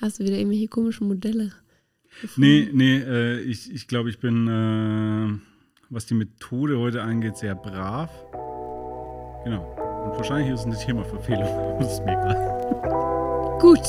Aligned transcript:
Hast 0.00 0.20
du 0.20 0.24
wieder 0.24 0.36
irgendwelche 0.36 0.68
komischen 0.68 1.08
Modelle? 1.08 1.50
Gefunden? 2.22 2.40
Nee, 2.40 2.68
nee, 2.72 2.98
äh, 2.98 3.40
ich, 3.40 3.72
ich 3.72 3.88
glaube, 3.88 4.10
ich 4.10 4.20
bin, 4.20 4.46
äh, 4.46 5.40
was 5.90 6.06
die 6.06 6.14
Methode 6.14 6.78
heute 6.78 7.02
angeht, 7.02 7.36
sehr 7.36 7.56
brav. 7.56 8.08
Genau. 9.44 9.74
Und 10.04 10.16
wahrscheinlich 10.16 10.54
ist 10.54 10.60
es 10.60 10.66
eine 10.66 10.78
Themaverfehlung. 10.78 11.78
Das 11.80 11.92
ist 11.94 12.04
mir 12.04 12.12
egal. 12.12 13.58
Gut. 13.60 13.80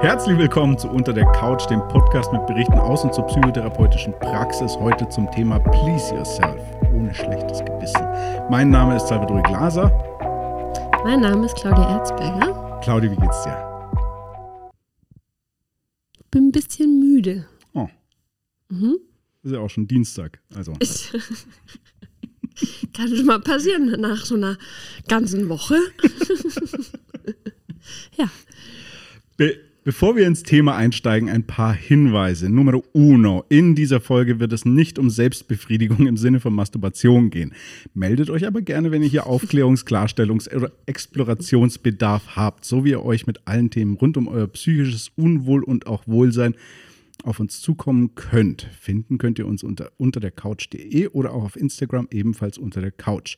Herzlich 0.00 0.36
willkommen 0.36 0.76
zu 0.76 0.88
Unter 0.88 1.12
der 1.12 1.26
Couch, 1.26 1.70
dem 1.70 1.80
Podcast 1.86 2.32
mit 2.32 2.44
Berichten 2.46 2.78
aus 2.78 3.04
und 3.04 3.14
zur 3.14 3.24
psychotherapeutischen 3.26 4.12
Praxis. 4.18 4.76
Heute 4.76 5.08
zum 5.10 5.30
Thema 5.30 5.60
Please 5.60 6.12
Yourself, 6.12 6.60
ohne 6.92 7.14
schlechtes 7.14 7.60
Gewissen. 7.60 8.02
Mein 8.50 8.70
Name 8.70 8.96
ist 8.96 9.06
Salvador 9.06 9.42
Glaser. 9.44 9.92
Mein 11.04 11.20
Name 11.20 11.46
ist 11.46 11.54
Claudia 11.54 11.98
Erzberger. 11.98 12.80
Claudia, 12.82 13.10
wie 13.12 13.16
geht's 13.16 13.44
dir? 13.44 13.75
Bisschen 16.56 16.98
müde. 16.98 17.46
Oh. 17.74 17.88
Mhm. 18.70 18.96
Ist 19.42 19.52
ja 19.52 19.58
auch 19.58 19.68
schon 19.68 19.86
Dienstag. 19.86 20.40
Also. 20.54 20.72
Kann 22.94 23.14
schon 23.14 23.26
mal 23.26 23.40
passieren 23.40 24.00
nach 24.00 24.24
so 24.24 24.36
einer 24.36 24.56
ganzen 25.06 25.50
Woche. 25.50 25.76
ja. 28.16 28.30
Be 29.36 29.60
Bevor 29.86 30.16
wir 30.16 30.26
ins 30.26 30.42
Thema 30.42 30.74
einsteigen, 30.74 31.28
ein 31.28 31.46
paar 31.46 31.72
Hinweise. 31.72 32.50
Nummer 32.50 32.80
uno. 32.92 33.44
In 33.48 33.76
dieser 33.76 34.00
Folge 34.00 34.40
wird 34.40 34.52
es 34.52 34.64
nicht 34.64 34.98
um 34.98 35.10
Selbstbefriedigung 35.10 36.08
im 36.08 36.16
Sinne 36.16 36.40
von 36.40 36.52
Masturbation 36.52 37.30
gehen. 37.30 37.54
Meldet 37.94 38.28
euch 38.28 38.48
aber 38.48 38.62
gerne, 38.62 38.90
wenn 38.90 39.04
ihr 39.04 39.08
hier 39.08 39.28
Aufklärungs-, 39.28 39.86
Klarstellungs- 39.86 40.52
oder 40.52 40.72
Explorationsbedarf 40.86 42.34
habt, 42.34 42.64
so 42.64 42.84
wie 42.84 42.90
ihr 42.90 43.04
euch 43.04 43.28
mit 43.28 43.46
allen 43.46 43.70
Themen 43.70 43.94
rund 43.94 44.16
um 44.16 44.26
euer 44.26 44.48
psychisches 44.48 45.12
Unwohl 45.14 45.62
und 45.62 45.86
auch 45.86 46.02
Wohlsein 46.08 46.56
auf 47.22 47.38
uns 47.38 47.60
zukommen 47.60 48.16
könnt. 48.16 48.68
Finden 48.80 49.18
könnt 49.18 49.38
ihr 49.38 49.46
uns 49.46 49.62
unter, 49.62 49.92
unter 49.98 50.18
der 50.18 50.32
Couch.de 50.32 51.06
oder 51.10 51.32
auch 51.32 51.44
auf 51.44 51.54
Instagram 51.54 52.08
ebenfalls 52.10 52.58
unter 52.58 52.80
der 52.80 52.90
Couch. 52.90 53.36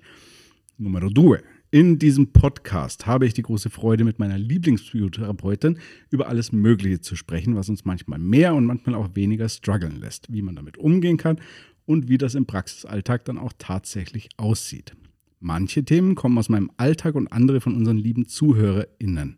Nummer 0.79 1.01
due. 1.01 1.41
In 1.71 1.99
diesem 1.99 2.33
Podcast 2.33 3.07
habe 3.07 3.27
ich 3.27 3.35
die 3.35 3.43
große 3.43 3.69
Freude, 3.69 4.05
mit 4.05 4.19
meiner 4.19 4.39
Lieblingspsychotherapeutin 4.39 5.79
über 6.09 6.29
alles 6.29 6.51
Mögliche 6.51 7.03
zu 7.03 7.15
sprechen, 7.15 7.57
was 7.57 7.69
uns 7.69 7.85
manchmal 7.85 8.19
mehr 8.19 8.55
und 8.55 8.65
manchmal 8.65 8.95
auch 8.95 9.15
weniger 9.15 9.51
strugglen 9.51 10.01
lässt, 10.01 10.33
wie 10.33 10.41
man 10.41 10.57
damit 10.57 10.79
umgehen 10.79 11.19
kann 11.19 11.39
und 11.85 12.09
wie 12.09 12.17
das 12.17 12.35
im 12.35 12.47
Praxisalltag 12.47 13.27
dann 13.27 13.37
auch 13.37 13.53
tatsächlich 13.59 14.31
aussieht. 14.39 14.97
Manche 15.41 15.85
Themen 15.85 16.15
kommen 16.15 16.39
aus 16.39 16.49
meinem 16.49 16.71
Alltag 16.79 17.15
und 17.15 17.29
andere 17.29 17.61
von 17.61 17.77
unseren 17.77 17.99
lieben 17.99 18.27
ZuhörerInnen. 18.27 19.37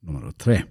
Nummer 0.00 0.32
3. 0.38 0.64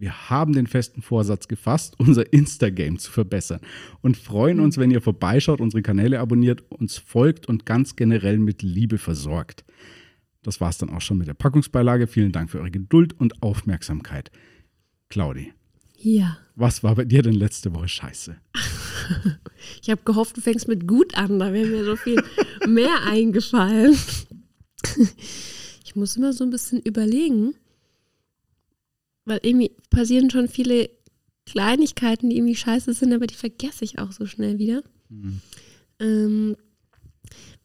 Wir 0.00 0.30
haben 0.30 0.54
den 0.54 0.66
festen 0.66 1.02
Vorsatz 1.02 1.46
gefasst, 1.46 1.96
unser 1.98 2.32
Insta-Game 2.32 2.98
zu 2.98 3.12
verbessern 3.12 3.60
und 4.00 4.16
freuen 4.16 4.58
uns, 4.58 4.78
wenn 4.78 4.90
ihr 4.90 5.02
vorbeischaut, 5.02 5.60
unsere 5.60 5.82
Kanäle 5.82 6.20
abonniert, 6.20 6.62
uns 6.70 6.96
folgt 6.96 7.46
und 7.50 7.66
ganz 7.66 7.96
generell 7.96 8.38
mit 8.38 8.62
Liebe 8.62 8.96
versorgt. 8.96 9.62
Das 10.42 10.58
war 10.58 10.70
es 10.70 10.78
dann 10.78 10.88
auch 10.88 11.02
schon 11.02 11.18
mit 11.18 11.28
der 11.28 11.34
Packungsbeilage. 11.34 12.06
Vielen 12.06 12.32
Dank 12.32 12.50
für 12.50 12.60
eure 12.60 12.70
Geduld 12.70 13.12
und 13.20 13.42
Aufmerksamkeit. 13.42 14.30
Claudi. 15.10 15.52
Ja. 15.98 16.38
Was 16.54 16.82
war 16.82 16.94
bei 16.94 17.04
dir 17.04 17.20
denn 17.20 17.34
letzte 17.34 17.74
Woche 17.74 17.88
scheiße? 17.88 18.38
ich 19.82 19.90
habe 19.90 20.00
gehofft, 20.06 20.34
du 20.34 20.40
fängst 20.40 20.66
mit 20.66 20.88
gut 20.88 21.14
an, 21.14 21.38
da 21.38 21.52
wäre 21.52 21.66
mir 21.66 21.84
so 21.84 21.96
viel 21.96 22.22
mehr 22.66 23.02
eingefallen. 23.06 23.94
ich 25.84 25.94
muss 25.94 26.16
immer 26.16 26.32
so 26.32 26.42
ein 26.42 26.50
bisschen 26.50 26.80
überlegen 26.80 27.52
weil 29.24 29.40
irgendwie 29.42 29.72
passieren 29.90 30.30
schon 30.30 30.48
viele 30.48 30.90
Kleinigkeiten, 31.46 32.30
die 32.30 32.36
irgendwie 32.36 32.56
scheiße 32.56 32.92
sind, 32.92 33.12
aber 33.12 33.26
die 33.26 33.34
vergesse 33.34 33.84
ich 33.84 33.98
auch 33.98 34.12
so 34.12 34.26
schnell 34.26 34.58
wieder. 34.58 34.82
Mhm. 35.08 35.40
Ähm, 35.98 36.56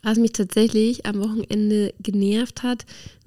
was 0.01 0.17
mich 0.17 0.33
tatsächlich 0.33 1.05
am 1.05 1.19
Wochenende 1.19 1.93
genervt 1.99 2.63
hat, 2.63 2.85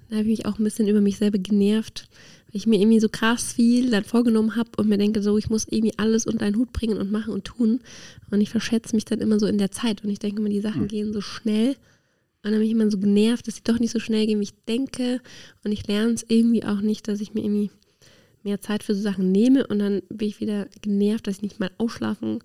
da 0.09 0.17
habe 0.17 0.23
ich 0.23 0.39
mich 0.39 0.47
auch 0.47 0.59
ein 0.59 0.65
bisschen 0.65 0.89
über 0.89 1.01
mich 1.01 1.19
selber 1.19 1.39
genervt, 1.39 2.09
weil 2.47 2.57
ich 2.57 2.67
mir 2.67 2.81
irgendwie 2.81 3.01
so 3.01 3.09
krass 3.09 3.53
viel 3.53 3.91
dann 3.91 4.05
vorgenommen 4.05 4.57
habe 4.57 4.71
und 4.79 4.89
mir 4.89 4.97
denke, 4.97 5.23
so, 5.23 5.37
ich 5.37 5.51
muss 5.51 5.67
irgendwie 5.69 5.99
alles 5.99 6.27
unter 6.27 6.47
einen 6.47 6.57
Hut 6.57 6.73
bringen 6.73 6.99
und 6.99 7.11
machen 7.11 7.35
und 7.35 7.45
tun. 7.45 7.81
Und 8.31 8.41
ich 8.41 8.49
verschätze 8.49 8.95
mich 8.95 9.05
dann 9.05 9.21
immer 9.21 9.39
so 9.39 9.47
in 9.47 9.59
der 9.59 9.71
Zeit 9.71 10.03
und 10.03 10.11
ich 10.11 10.19
denke 10.19 10.41
immer, 10.41 10.49
die 10.49 10.61
Sachen 10.61 10.83
mhm. 10.83 10.89
gehen 10.89 11.13
so 11.13 11.21
schnell. 11.21 11.77
Und 12.43 12.53
dann 12.53 12.55
bin 12.55 12.63
ich 12.63 12.71
immer 12.71 12.91
so 12.91 12.99
genervt, 12.99 13.47
dass 13.47 13.57
sie 13.57 13.65
doch 13.65 13.79
nicht 13.79 13.91
so 13.91 13.99
schnell 13.99 14.27
gehen, 14.27 14.39
wie 14.39 14.45
ich 14.45 14.65
denke. 14.67 15.21
Und 15.65 15.73
ich 15.73 15.87
lerne 15.87 16.13
es 16.13 16.25
irgendwie 16.29 16.65
auch 16.65 16.81
nicht, 16.81 17.09
dass 17.09 17.21
ich 17.21 17.35
mir 17.35 17.43
irgendwie 17.43 17.71
mehr 18.45 18.61
Zeit 18.61 18.83
für 18.83 18.95
so 18.95 19.03
Sachen 19.03 19.33
nehme 19.33 19.67
und 19.67 19.79
dann 19.79 20.03
bin 20.09 20.29
ich 20.29 20.41
wieder 20.41 20.69
genervt, 20.83 21.27
dass 21.27 21.37
ich 21.37 21.43
nicht 21.43 21.61
mal 21.61 21.71
ausschlafen 21.79 22.41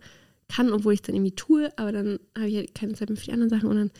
kann, 0.49 0.71
obwohl 0.71 0.93
ich 0.93 0.99
es 0.99 1.05
dann 1.05 1.15
irgendwie 1.15 1.35
tue, 1.35 1.71
aber 1.77 1.91
dann 1.91 2.19
habe 2.37 2.47
ich 2.47 2.55
halt 2.57 2.75
keine 2.75 2.93
Zeit 2.93 3.09
mehr 3.09 3.17
für 3.17 3.25
die 3.25 3.31
anderen 3.31 3.49
Sachen 3.49 3.69
und 3.69 3.75
dann 3.75 3.91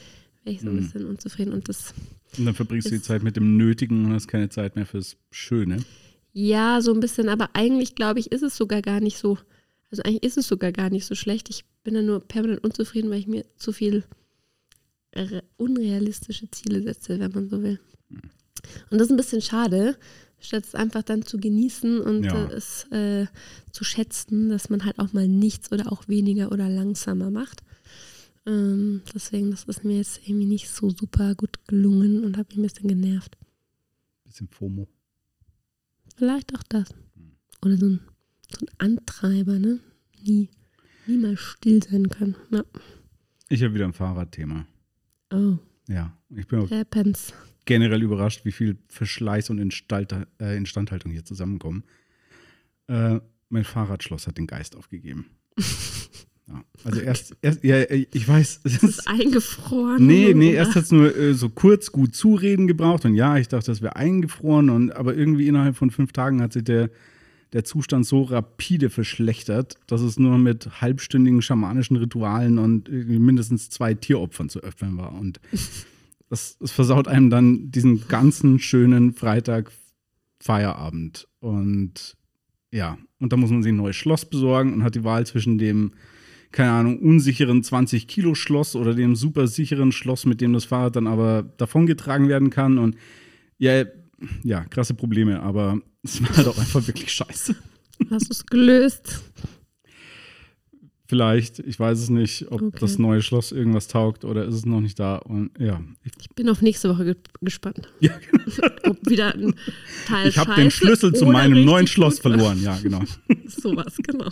wäre 0.44 0.56
ich 0.56 0.62
so 0.62 0.68
ein 0.68 0.76
mhm. 0.76 0.80
bisschen 0.80 1.06
unzufrieden 1.06 1.54
und 1.54 1.70
das. 1.70 1.94
Und 2.38 2.46
dann 2.46 2.56
verbringst 2.56 2.88
du 2.88 2.92
die 2.92 3.02
Zeit 3.02 3.24
mit 3.24 3.36
dem 3.36 3.58
Nötigen 3.58 4.06
und 4.06 4.14
hast 4.14 4.28
keine 4.28 4.50
Zeit 4.50 4.76
mehr 4.76 4.86
fürs 4.86 5.18
Schöne. 5.32 5.84
Ja, 6.34 6.82
so 6.82 6.94
ein 6.94 7.00
bisschen, 7.00 7.30
aber 7.30 7.52
eigentlich 7.54 7.96
glaube 7.96 8.20
ich, 8.20 8.32
ist 8.32 8.44
es 8.44 8.58
sogar 8.58 8.82
gar 8.82 9.00
nicht 9.00 9.18
so. 9.18 9.38
Also 9.92 10.04
eigentlich 10.04 10.24
ist 10.24 10.38
es 10.38 10.48
sogar 10.48 10.72
gar 10.72 10.90
nicht 10.90 11.06
so 11.06 11.14
schlecht. 11.14 11.50
Ich 11.50 11.64
bin 11.84 11.94
dann 11.94 12.08
nur 12.08 12.20
permanent 12.20 12.64
unzufrieden, 12.64 13.12
weil 13.12 13.20
ich 13.20 13.28
mir 13.28 13.46
zu 13.58 13.72
viel 13.72 14.04
unrealistische 15.58 16.50
Ziele 16.50 16.82
setze, 16.82 17.20
wenn 17.20 17.32
man 17.32 17.48
so 17.48 17.62
will. 17.62 17.80
Mhm. 18.10 18.22
Und 18.90 18.98
das 18.98 19.08
ist 19.08 19.12
ein 19.12 19.18
bisschen 19.18 19.42
schade, 19.42 19.96
statt 20.44 20.66
es 20.66 20.76
einfach 20.76 21.04
dann 21.04 21.24
zu 21.24 21.40
genießen 21.40 22.00
und 22.02 22.26
ja. 22.26 22.46
es 22.50 22.86
äh, 22.92 23.28
zu 23.72 23.84
schätzen, 23.84 24.50
dass 24.50 24.70
man 24.70 24.86
halt 24.86 25.00
auch 25.00 25.14
mal 25.14 25.28
nichts 25.28 25.72
oder 25.72 25.92
auch 25.92 26.08
weniger 26.08 26.52
oder 26.52 26.70
langsamer 26.70 27.32
macht. 27.32 27.64
Ähm, 28.46 29.02
deswegen, 29.14 29.52
das 29.52 29.64
ist 29.64 29.84
mir 29.84 29.98
jetzt 29.98 30.28
irgendwie 30.28 30.46
nicht 30.46 30.70
so 30.70 30.90
super 30.90 31.34
gut 31.36 31.66
gelungen 31.68 32.26
und 32.26 32.38
habe 32.38 32.50
mich 32.50 32.58
ein 32.58 32.64
bisschen 32.64 32.90
genervt. 32.90 33.38
Bisschen 34.26 34.50
FOMO. 34.50 34.88
Vielleicht 36.16 36.54
auch 36.56 36.64
das. 36.64 36.90
Oder 37.64 37.78
so 37.78 37.86
ein, 37.86 38.00
so 38.52 38.66
ein 38.66 38.70
Antreiber, 38.78 39.58
ne? 39.60 39.80
Nie, 40.22 40.50
nie 41.08 41.18
mal 41.18 41.38
still 41.38 41.82
sein 41.82 42.10
können. 42.10 42.36
Ja. 42.52 42.64
Ich 43.50 43.64
habe 43.64 43.74
wieder 43.74 43.86
ein 43.86 43.94
Fahrradthema. 43.94 44.66
Oh. 45.32 45.58
Ja, 45.88 46.18
ich 46.30 46.48
bin 46.48 46.70
Happens 46.70 47.34
generell 47.66 48.02
überrascht, 48.02 48.46
wie 48.46 48.52
viel 48.52 48.78
Verschleiß 48.88 49.50
und 49.50 49.60
äh, 49.60 50.58
Instandhaltung 50.58 51.12
hier 51.12 51.26
zusammenkommen. 51.26 51.84
Äh, 52.88 53.20
mein 53.50 53.64
Fahrradschloss 53.64 54.28
hat 54.28 54.38
den 54.38 54.48
Geist 54.48 54.76
aufgegeben. 54.76 55.26
Ja, 56.46 56.62
also 56.84 57.00
erst, 57.00 57.38
erst, 57.42 57.64
ja, 57.64 57.82
ich 57.90 58.28
weiß. 58.28 58.62
Es 58.66 58.84
ist 58.84 59.08
eingefroren. 59.08 60.06
Nee, 60.06 60.34
nee, 60.34 60.50
oder? 60.50 60.58
erst 60.58 60.76
hat 60.76 60.84
es 60.84 60.92
nur 60.92 61.16
äh, 61.16 61.34
so 61.34 61.48
kurz 61.48 61.92
gut 61.94 62.16
zureden 62.16 62.68
gebraucht 62.68 63.06
und 63.06 63.16
ja, 63.16 63.38
ich 63.38 63.48
dachte, 63.48 63.72
das 63.72 63.82
wäre 63.82 63.96
eingefroren 63.96 64.70
und 64.70 64.92
aber 64.92 65.16
irgendwie 65.16 65.48
innerhalb 65.48 65.78
von 65.78 65.90
fünf 65.90 66.12
Tagen 66.12 66.42
hat 66.42 66.52
sich 66.52 66.66
der, 66.66 66.90
der 67.54 67.64
Zustand 67.64 68.06
so 68.06 68.24
rapide 68.24 68.90
verschlechtert, 68.90 69.78
dass 69.88 70.02
es 70.02 70.20
nur 70.20 70.38
mit 70.38 70.82
halbstündigen 70.82 71.42
schamanischen 71.42 71.96
Ritualen 71.96 72.58
und 72.58 72.90
mindestens 72.90 73.70
zwei 73.70 73.94
Tieropfern 73.94 74.50
zu 74.50 74.60
öffnen 74.60 74.98
war. 74.98 75.14
Und 75.14 75.40
das, 76.34 76.58
das 76.58 76.72
versaut 76.72 77.08
einem 77.08 77.30
dann 77.30 77.70
diesen 77.70 78.08
ganzen 78.08 78.58
schönen 78.58 79.14
Freitag 79.14 79.72
Feierabend. 80.40 81.28
Und 81.40 82.18
ja, 82.72 82.98
und 83.20 83.32
da 83.32 83.38
muss 83.38 83.52
man 83.52 83.62
sich 83.62 83.72
ein 83.72 83.78
neues 83.78 83.96
Schloss 83.96 84.26
besorgen 84.26 84.74
und 84.74 84.84
hat 84.84 84.96
die 84.96 85.04
Wahl 85.04 85.28
zwischen 85.28 85.60
dem, 85.60 85.92
keine 86.52 86.72
Ahnung, 86.72 86.98
unsicheren 87.00 87.62
20-Kilo-Schloss 87.62 88.76
oder 88.76 88.96
dem 88.96 89.16
super 89.16 89.46
sicheren 89.46 89.92
Schloss, 89.92 90.26
mit 90.26 90.42
dem 90.42 90.54
das 90.54 90.66
Fahrrad 90.66 90.96
dann 90.96 91.06
aber 91.06 91.44
davongetragen 91.44 92.28
werden 92.30 92.50
kann. 92.50 92.80
Und 92.80 92.96
ja, 93.60 93.84
ja, 94.44 94.66
krasse 94.66 94.96
Probleme, 94.96 95.40
aber 95.40 95.82
es 96.02 96.20
war 96.20 96.48
auch 96.48 96.58
einfach 96.58 96.88
wirklich 96.88 97.14
scheiße. 97.14 97.56
Hast 98.10 98.28
du 98.28 98.32
es 98.32 98.44
gelöst? 98.48 99.22
Vielleicht, 101.14 101.60
ich 101.60 101.80
weiß 101.80 102.00
es 102.00 102.10
nicht, 102.10 102.52
ob 102.52 102.60
okay. 102.60 102.78
das 102.80 102.98
neue 102.98 103.22
Schloss 103.22 103.52
irgendwas 103.52 103.88
taugt 103.88 104.26
oder 104.26 104.46
ist 104.46 104.56
es 104.56 104.66
noch 104.66 104.82
nicht 104.82 105.00
da. 105.00 105.18
Und 105.18 105.52
ja. 105.60 105.80
Ich 106.20 106.28
bin 106.32 106.50
auf 106.50 106.64
nächste 106.64 106.90
Woche 106.90 107.06
ge 107.06 107.16
gespannt. 107.40 107.88
Ja, 108.00 108.14
genau. 108.32 108.68
ob 108.90 108.98
wieder 109.08 109.36
ein 109.36 109.54
Teil 110.08 110.30
Ich 110.30 110.40
habe 110.40 110.56
den 110.56 110.72
Schlüssel 110.72 111.14
zu 111.14 111.28
meinem 111.28 111.66
neuen 111.66 111.86
Schloss 111.86 112.18
verloren. 112.18 112.64
Ja, 112.64 112.80
genau. 112.82 113.04
Sowas, 113.46 113.96
genau. 113.98 114.30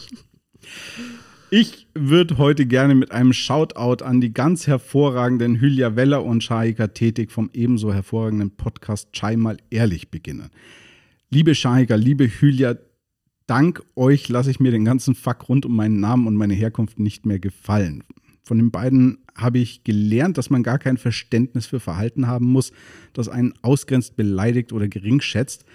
Ich 1.51 1.85
würde 1.93 2.39
heute 2.39 2.65
gerne 2.65 2.95
mit 2.95 3.11
einem 3.11 3.31
Shoutout 3.31 4.03
an 4.03 4.19
die 4.19 4.33
ganz 4.33 4.65
hervorragenden 4.65 5.61
Hülya 5.61 5.95
Weller 5.95 6.25
und 6.25 6.43
Shahika 6.43 6.87
Tätig 6.87 7.31
vom 7.31 7.51
ebenso 7.53 7.93
hervorragenden 7.93 8.57
Podcast 8.57 9.13
Chai 9.13 9.35
mal 9.35 9.57
ehrlich 9.69 10.09
beginnen. 10.09 10.49
Liebe 11.29 11.53
Shahika, 11.53 11.93
liebe 11.93 12.27
Hülya, 12.27 12.77
dank 13.51 13.83
euch 13.97 14.29
lasse 14.29 14.49
ich 14.49 14.61
mir 14.61 14.71
den 14.71 14.85
ganzen 14.85 15.13
Fuck 15.13 15.49
rund 15.49 15.65
um 15.65 15.75
meinen 15.75 15.99
Namen 15.99 16.25
und 16.25 16.37
meine 16.37 16.53
Herkunft 16.53 16.99
nicht 16.99 17.25
mehr 17.25 17.37
gefallen. 17.37 18.05
Von 18.43 18.57
den 18.57 18.71
beiden 18.71 19.17
habe 19.35 19.59
ich 19.59 19.83
gelernt, 19.83 20.37
dass 20.37 20.49
man 20.49 20.63
gar 20.63 20.79
kein 20.79 20.95
Verständnis 20.95 21.65
für 21.65 21.81
Verhalten 21.81 22.27
haben 22.27 22.45
muss, 22.45 22.71
das 23.11 23.27
einen 23.27 23.53
ausgrenzt, 23.61 24.15
beleidigt 24.15 24.71
oder 24.71 24.87
gering 24.87 25.19
schätzt. 25.19 25.65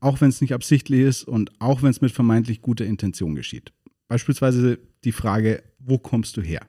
auch 0.00 0.20
wenn 0.20 0.28
es 0.28 0.40
nicht 0.40 0.54
absichtlich 0.54 1.00
ist 1.00 1.24
und 1.24 1.52
auch 1.58 1.82
wenn 1.82 1.90
es 1.90 2.00
mit 2.00 2.12
vermeintlich 2.12 2.62
guter 2.62 2.84
Intention 2.84 3.34
geschieht. 3.34 3.72
Beispielsweise 4.08 4.78
die 5.04 5.12
Frage, 5.12 5.62
wo 5.78 5.98
kommst 5.98 6.36
du 6.36 6.42
her? 6.42 6.60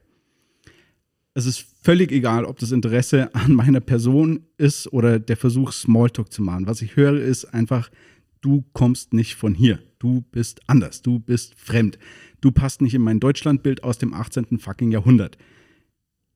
Es 1.34 1.46
ist 1.46 1.64
völlig 1.82 2.10
egal, 2.10 2.44
ob 2.44 2.58
das 2.58 2.72
Interesse 2.72 3.34
an 3.34 3.54
meiner 3.54 3.80
Person 3.80 4.46
ist 4.56 4.92
oder 4.92 5.20
der 5.20 5.36
Versuch, 5.36 5.72
Smalltalk 5.72 6.32
zu 6.32 6.42
machen. 6.42 6.66
Was 6.66 6.82
ich 6.82 6.96
höre, 6.96 7.20
ist 7.20 7.44
einfach, 7.44 7.90
du 8.40 8.64
kommst 8.72 9.12
nicht 9.12 9.34
von 9.34 9.54
hier. 9.54 9.80
Du 9.98 10.22
bist 10.30 10.60
anders. 10.68 11.02
Du 11.02 11.18
bist 11.18 11.54
fremd. 11.56 11.98
Du 12.40 12.52
passt 12.52 12.82
nicht 12.82 12.94
in 12.94 13.02
mein 13.02 13.20
Deutschlandbild 13.20 13.82
aus 13.82 13.98
dem 13.98 14.14
18. 14.14 14.58
fucking 14.58 14.92
Jahrhundert. 14.92 15.36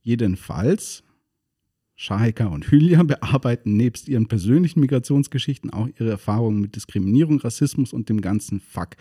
Jedenfalls, 0.03 1.05
Shahika 1.95 2.47
und 2.47 2.71
Hylia 2.71 3.03
bearbeiten 3.05 3.77
nebst 3.77 4.09
ihren 4.09 4.27
persönlichen 4.27 4.81
Migrationsgeschichten 4.81 5.71
auch 5.71 5.89
ihre 5.99 6.11
Erfahrungen 6.11 6.61
mit 6.61 6.75
Diskriminierung, 6.75 7.39
Rassismus 7.39 7.93
und 7.93 8.09
dem 8.09 8.21
ganzen 8.21 8.61
Fuck 8.61 8.97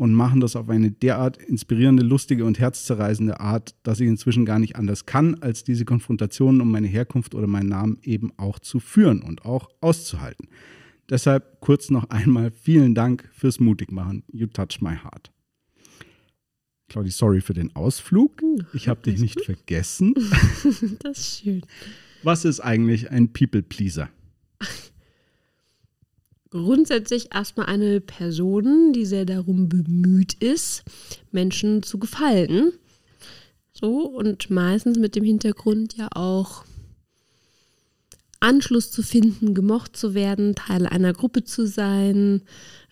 und 0.00 0.14
machen 0.14 0.40
das 0.40 0.56
auf 0.56 0.70
eine 0.70 0.90
derart 0.90 1.36
inspirierende, 1.36 2.02
lustige 2.02 2.46
und 2.46 2.58
herzzerreißende 2.58 3.38
Art, 3.38 3.74
dass 3.82 4.00
ich 4.00 4.08
inzwischen 4.08 4.46
gar 4.46 4.58
nicht 4.58 4.76
anders 4.76 5.04
kann, 5.04 5.34
als 5.42 5.62
diese 5.62 5.84
Konfrontationen 5.84 6.62
um 6.62 6.70
meine 6.70 6.86
Herkunft 6.86 7.34
oder 7.34 7.46
meinen 7.46 7.68
Namen 7.68 7.98
eben 8.02 8.32
auch 8.38 8.58
zu 8.58 8.80
führen 8.80 9.20
und 9.20 9.44
auch 9.44 9.68
auszuhalten. 9.82 10.48
Deshalb 11.10 11.60
kurz 11.60 11.90
noch 11.90 12.08
einmal 12.10 12.50
vielen 12.50 12.94
Dank 12.94 13.28
fürs 13.32 13.60
Mutigmachen. 13.60 14.24
You 14.32 14.46
touch 14.46 14.80
my 14.80 14.96
heart. 14.96 15.30
Claudi, 16.88 17.10
sorry 17.10 17.40
für 17.40 17.54
den 17.54 17.74
Ausflug. 17.76 18.42
Ich 18.72 18.88
habe 18.88 19.02
dich 19.02 19.20
nicht 19.20 19.44
vergessen. 19.44 20.14
Das 21.00 21.18
ist 21.18 21.42
schön. 21.42 21.62
Was 22.22 22.44
ist 22.44 22.60
eigentlich 22.60 23.10
ein 23.10 23.32
People-Pleaser? 23.32 24.08
grundsätzlich 26.50 27.32
erstmal 27.32 27.66
eine 27.66 28.00
Person, 28.00 28.92
die 28.92 29.06
sehr 29.06 29.24
darum 29.24 29.68
bemüht 29.68 30.34
ist, 30.34 30.82
Menschen 31.30 31.82
zu 31.82 31.98
gefallen. 31.98 32.72
So, 33.72 34.06
und 34.08 34.50
meistens 34.50 34.98
mit 34.98 35.14
dem 35.16 35.24
Hintergrund 35.24 35.96
ja 35.96 36.08
auch 36.14 36.64
Anschluss 38.40 38.90
zu 38.90 39.02
finden, 39.02 39.54
gemocht 39.54 39.96
zu 39.96 40.14
werden, 40.14 40.54
Teil 40.54 40.86
einer 40.86 41.12
Gruppe 41.12 41.44
zu 41.44 41.66
sein. 41.66 42.42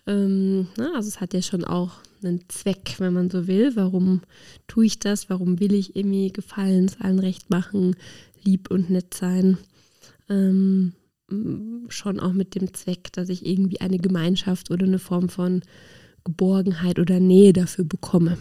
Ähm, 0.05 0.67
na, 0.77 0.93
also 0.95 1.07
es 1.07 1.19
hat 1.19 1.33
ja 1.33 1.41
schon 1.41 1.63
auch 1.63 1.97
einen 2.23 2.43
Zweck, 2.49 2.95
wenn 2.99 3.13
man 3.13 3.29
so 3.29 3.47
will. 3.47 3.75
Warum 3.75 4.21
tue 4.67 4.85
ich 4.85 4.99
das? 4.99 5.29
Warum 5.29 5.59
will 5.59 5.73
ich 5.73 5.95
irgendwie 5.95 6.31
gefallen, 6.31 6.85
es 6.85 7.01
allen 7.01 7.19
recht 7.19 7.49
machen, 7.49 7.95
lieb 8.43 8.69
und 8.69 8.89
nett 8.89 9.13
sein? 9.13 9.57
Ähm, 10.29 10.93
schon 11.89 12.19
auch 12.19 12.33
mit 12.33 12.55
dem 12.55 12.73
Zweck, 12.73 13.11
dass 13.13 13.29
ich 13.29 13.45
irgendwie 13.45 13.81
eine 13.81 13.97
Gemeinschaft 13.97 14.71
oder 14.71 14.85
eine 14.85 14.99
Form 14.99 15.29
von 15.29 15.61
Geborgenheit 16.23 16.99
oder 16.99 17.19
Nähe 17.19 17.53
dafür 17.53 17.85
bekomme. 17.85 18.37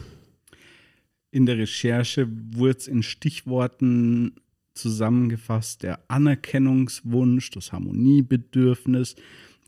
In 1.30 1.46
der 1.46 1.58
Recherche 1.58 2.28
wurde 2.52 2.78
es 2.78 2.88
in 2.88 3.02
Stichworten 3.02 4.32
zusammengefasst, 4.78 5.82
der 5.82 6.00
Anerkennungswunsch, 6.08 7.50
das 7.50 7.72
Harmoniebedürfnis, 7.72 9.16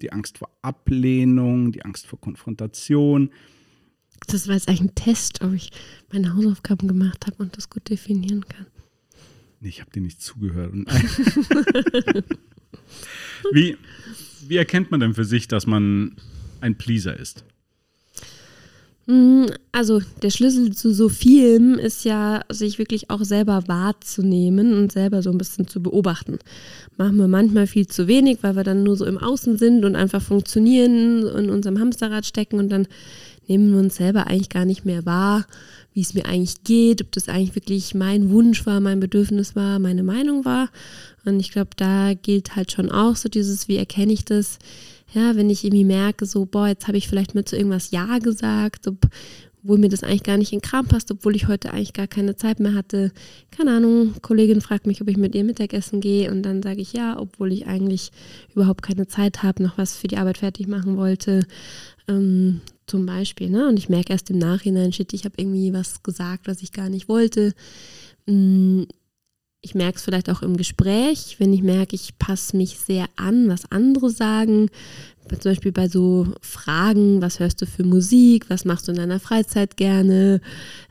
die 0.00 0.12
Angst 0.12 0.38
vor 0.38 0.50
Ablehnung, 0.62 1.72
die 1.72 1.84
Angst 1.84 2.06
vor 2.06 2.20
Konfrontation. 2.20 3.30
Das 4.26 4.48
war 4.48 4.54
jetzt 4.54 4.68
eigentlich 4.68 4.80
ein 4.80 4.94
Test, 4.94 5.42
ob 5.42 5.52
ich 5.52 5.70
meine 6.12 6.34
Hausaufgaben 6.34 6.88
gemacht 6.88 7.26
habe 7.26 7.42
und 7.42 7.56
das 7.56 7.70
gut 7.70 7.88
definieren 7.88 8.46
kann. 8.48 8.66
Nee, 9.60 9.68
ich 9.68 9.80
habe 9.80 9.90
dir 9.90 10.00
nicht 10.00 10.22
zugehört. 10.22 10.72
Wie, 13.52 13.76
wie 14.46 14.56
erkennt 14.56 14.90
man 14.90 15.00
denn 15.00 15.14
für 15.14 15.24
sich, 15.24 15.48
dass 15.48 15.66
man 15.66 16.16
ein 16.60 16.76
Pleaser 16.76 17.16
ist? 17.16 17.44
Mm, 19.10 19.46
also 19.72 20.00
der 20.22 20.30
Schlüssel 20.30 20.72
zu 20.72 20.94
so 20.94 21.08
vielem 21.08 21.74
ist 21.74 22.04
ja, 22.04 22.42
sich 22.48 22.78
wirklich 22.78 23.10
auch 23.10 23.24
selber 23.24 23.64
wahrzunehmen 23.66 24.72
und 24.72 24.92
selber 24.92 25.20
so 25.20 25.30
ein 25.30 25.38
bisschen 25.38 25.66
zu 25.66 25.82
beobachten. 25.82 26.38
Machen 26.96 27.16
wir 27.16 27.26
manchmal 27.26 27.66
viel 27.66 27.88
zu 27.88 28.06
wenig, 28.06 28.38
weil 28.42 28.54
wir 28.54 28.62
dann 28.62 28.84
nur 28.84 28.96
so 28.96 29.04
im 29.04 29.18
Außen 29.18 29.58
sind 29.58 29.84
und 29.84 29.96
einfach 29.96 30.22
funktionieren, 30.22 31.26
in 31.26 31.50
unserem 31.50 31.80
Hamsterrad 31.80 32.24
stecken 32.24 32.60
und 32.60 32.70
dann 32.70 32.86
nehmen 33.48 33.72
wir 33.72 33.80
uns 33.80 33.96
selber 33.96 34.28
eigentlich 34.28 34.48
gar 34.48 34.64
nicht 34.64 34.84
mehr 34.84 35.04
wahr, 35.06 35.44
wie 35.92 36.02
es 36.02 36.14
mir 36.14 36.26
eigentlich 36.26 36.62
geht, 36.62 37.02
ob 37.02 37.10
das 37.10 37.28
eigentlich 37.28 37.56
wirklich 37.56 37.94
mein 37.96 38.30
Wunsch 38.30 38.64
war, 38.64 38.78
mein 38.78 39.00
Bedürfnis 39.00 39.56
war, 39.56 39.80
meine 39.80 40.04
Meinung 40.04 40.44
war. 40.44 40.68
Und 41.24 41.40
ich 41.40 41.50
glaube, 41.50 41.70
da 41.76 42.14
gilt 42.14 42.54
halt 42.54 42.70
schon 42.70 42.92
auch 42.92 43.16
so 43.16 43.28
dieses, 43.28 43.66
wie 43.66 43.76
erkenne 43.76 44.12
ich 44.12 44.24
das? 44.24 44.60
Ja, 45.12 45.36
wenn 45.36 45.50
ich 45.50 45.64
irgendwie 45.64 45.84
merke, 45.84 46.26
so, 46.26 46.46
boah, 46.46 46.68
jetzt 46.68 46.86
habe 46.86 46.98
ich 46.98 47.08
vielleicht 47.08 47.34
mit 47.34 47.48
zu 47.48 47.56
irgendwas 47.56 47.90
Ja 47.90 48.18
gesagt, 48.18 48.86
obwohl 48.86 49.78
mir 49.78 49.88
das 49.88 50.04
eigentlich 50.04 50.22
gar 50.22 50.36
nicht 50.36 50.52
in 50.52 50.60
den 50.60 50.64
Kram 50.64 50.86
passt, 50.86 51.10
obwohl 51.10 51.34
ich 51.36 51.48
heute 51.48 51.72
eigentlich 51.72 51.92
gar 51.92 52.06
keine 52.06 52.36
Zeit 52.36 52.60
mehr 52.60 52.74
hatte. 52.74 53.12
Keine 53.50 53.72
Ahnung, 53.72 54.14
Kollegin 54.22 54.60
fragt 54.60 54.86
mich, 54.86 55.02
ob 55.02 55.08
ich 55.08 55.16
mit 55.16 55.34
ihr 55.34 55.44
Mittagessen 55.44 56.00
gehe 56.00 56.30
und 56.30 56.42
dann 56.42 56.62
sage 56.62 56.80
ich 56.80 56.92
ja, 56.92 57.18
obwohl 57.18 57.52
ich 57.52 57.66
eigentlich 57.66 58.12
überhaupt 58.54 58.82
keine 58.82 59.08
Zeit 59.08 59.42
habe, 59.42 59.62
noch 59.62 59.78
was 59.78 59.96
für 59.96 60.08
die 60.08 60.16
Arbeit 60.16 60.38
fertig 60.38 60.68
machen 60.68 60.96
wollte. 60.96 61.44
Ähm, 62.08 62.60
zum 62.86 63.06
Beispiel, 63.06 63.50
ne? 63.50 63.68
Und 63.68 63.78
ich 63.78 63.88
merke 63.88 64.12
erst 64.12 64.30
im 64.30 64.38
Nachhinein, 64.38 64.92
shit, 64.92 65.12
ich 65.12 65.24
habe 65.24 65.34
irgendwie 65.38 65.72
was 65.72 66.02
gesagt, 66.02 66.48
was 66.48 66.62
ich 66.62 66.72
gar 66.72 66.88
nicht 66.88 67.08
wollte. 67.08 67.52
Ich 69.62 69.74
merke 69.74 69.98
es 69.98 70.04
vielleicht 70.04 70.30
auch 70.30 70.40
im 70.40 70.56
Gespräch, 70.56 71.36
wenn 71.38 71.52
ich 71.52 71.62
merke, 71.62 71.94
ich 71.94 72.18
passe 72.18 72.56
mich 72.56 72.78
sehr 72.78 73.06
an, 73.16 73.48
was 73.48 73.70
andere 73.70 74.08
sagen. 74.08 74.70
Zum 75.28 75.52
Beispiel 75.52 75.70
bei 75.70 75.86
so 75.86 76.26
Fragen, 76.40 77.22
was 77.22 77.38
hörst 77.38 77.62
du 77.62 77.66
für 77.66 77.84
Musik, 77.84 78.48
was 78.48 78.64
machst 78.64 78.88
du 78.88 78.92
in 78.92 78.98
deiner 78.98 79.20
Freizeit 79.20 79.76
gerne? 79.76 80.40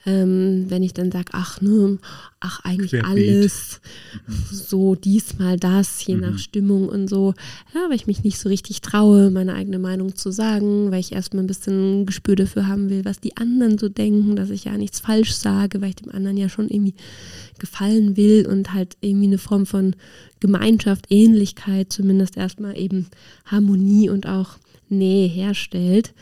Ähm, 0.05 0.65
wenn 0.69 0.81
ich 0.81 0.93
dann 0.93 1.11
sage, 1.11 1.31
ach 1.33 1.59
ne, 1.59 1.97
ach 2.39 2.61
eigentlich 2.63 2.91
Querbeet. 2.91 3.09
alles, 3.09 3.81
so 4.49 4.95
diesmal 4.95 5.57
das, 5.57 6.05
je 6.05 6.15
mhm. 6.15 6.21
nach 6.21 6.37
Stimmung 6.37 6.87
und 6.87 7.09
so. 7.09 7.33
Ja, 7.73 7.89
weil 7.89 7.97
ich 7.97 8.07
mich 8.07 8.23
nicht 8.23 8.39
so 8.39 8.47
richtig 8.47 8.79
traue, 8.79 9.29
meine 9.29 9.55
eigene 9.55 9.79
Meinung 9.79 10.15
zu 10.15 10.31
sagen, 10.31 10.89
weil 10.91 11.01
ich 11.01 11.11
erstmal 11.11 11.43
ein 11.43 11.47
bisschen 11.47 12.01
ein 12.01 12.05
Gespür 12.05 12.37
dafür 12.37 12.67
haben 12.67 12.89
will, 12.89 13.03
was 13.03 13.19
die 13.19 13.35
anderen 13.35 13.77
so 13.77 13.89
denken, 13.89 14.37
dass 14.37 14.51
ich 14.51 14.65
ja 14.65 14.77
nichts 14.77 15.01
falsch 15.01 15.33
sage, 15.33 15.81
weil 15.81 15.89
ich 15.89 15.95
dem 15.97 16.11
anderen 16.11 16.37
ja 16.37 16.47
schon 16.47 16.69
irgendwie 16.69 16.93
gefallen 17.59 18.17
will 18.17 18.47
und 18.47 18.73
halt 18.73 18.97
irgendwie 19.01 19.27
eine 19.27 19.37
Form 19.37 19.65
von 19.65 19.95
Gemeinschaft, 20.39 21.07
Ähnlichkeit, 21.09 21.91
zumindest 21.91 22.37
erstmal 22.37 22.77
eben 22.77 23.07
Harmonie 23.45 24.09
und 24.09 24.27
auch 24.27 24.57
Nähe 24.89 25.27
herstellt. 25.27 26.13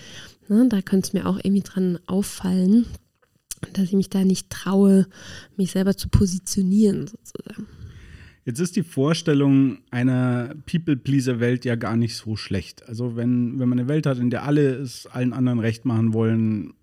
Ne, 0.50 0.68
da 0.70 0.82
könnte 0.82 1.08
es 1.08 1.14
mir 1.14 1.26
auch 1.26 1.38
irgendwie 1.38 1.64
dran 1.64 2.00
auffallen, 2.08 2.86
dass 3.74 3.86
ich 3.86 3.94
mich 3.94 4.10
da 4.10 4.24
nicht 4.24 4.50
traue, 4.50 5.08
mich 5.58 5.72
selber 5.72 5.96
zu 5.96 6.10
positionieren 6.10 7.08
sozusagen. 7.08 7.68
Jetzt 8.46 8.60
ist 8.62 8.78
die 8.78 8.84
Vorstellung 8.84 9.80
einer 9.92 10.56
People-Pleaser-Welt 10.66 11.66
ja 11.66 11.76
gar 11.76 11.98
nicht 11.98 12.16
so 12.16 12.38
schlecht. 12.38 12.88
Also 12.88 13.18
wenn, 13.18 13.60
wenn 13.60 13.68
man 13.68 13.78
eine 13.78 13.90
Welt 13.90 14.06
hat, 14.06 14.20
in 14.20 14.30
der 14.30 14.44
alle 14.44 14.76
es 14.76 15.06
allen 15.06 15.34
anderen 15.34 15.60
recht 15.60 15.84
machen 15.84 16.14
wollen, 16.14 16.74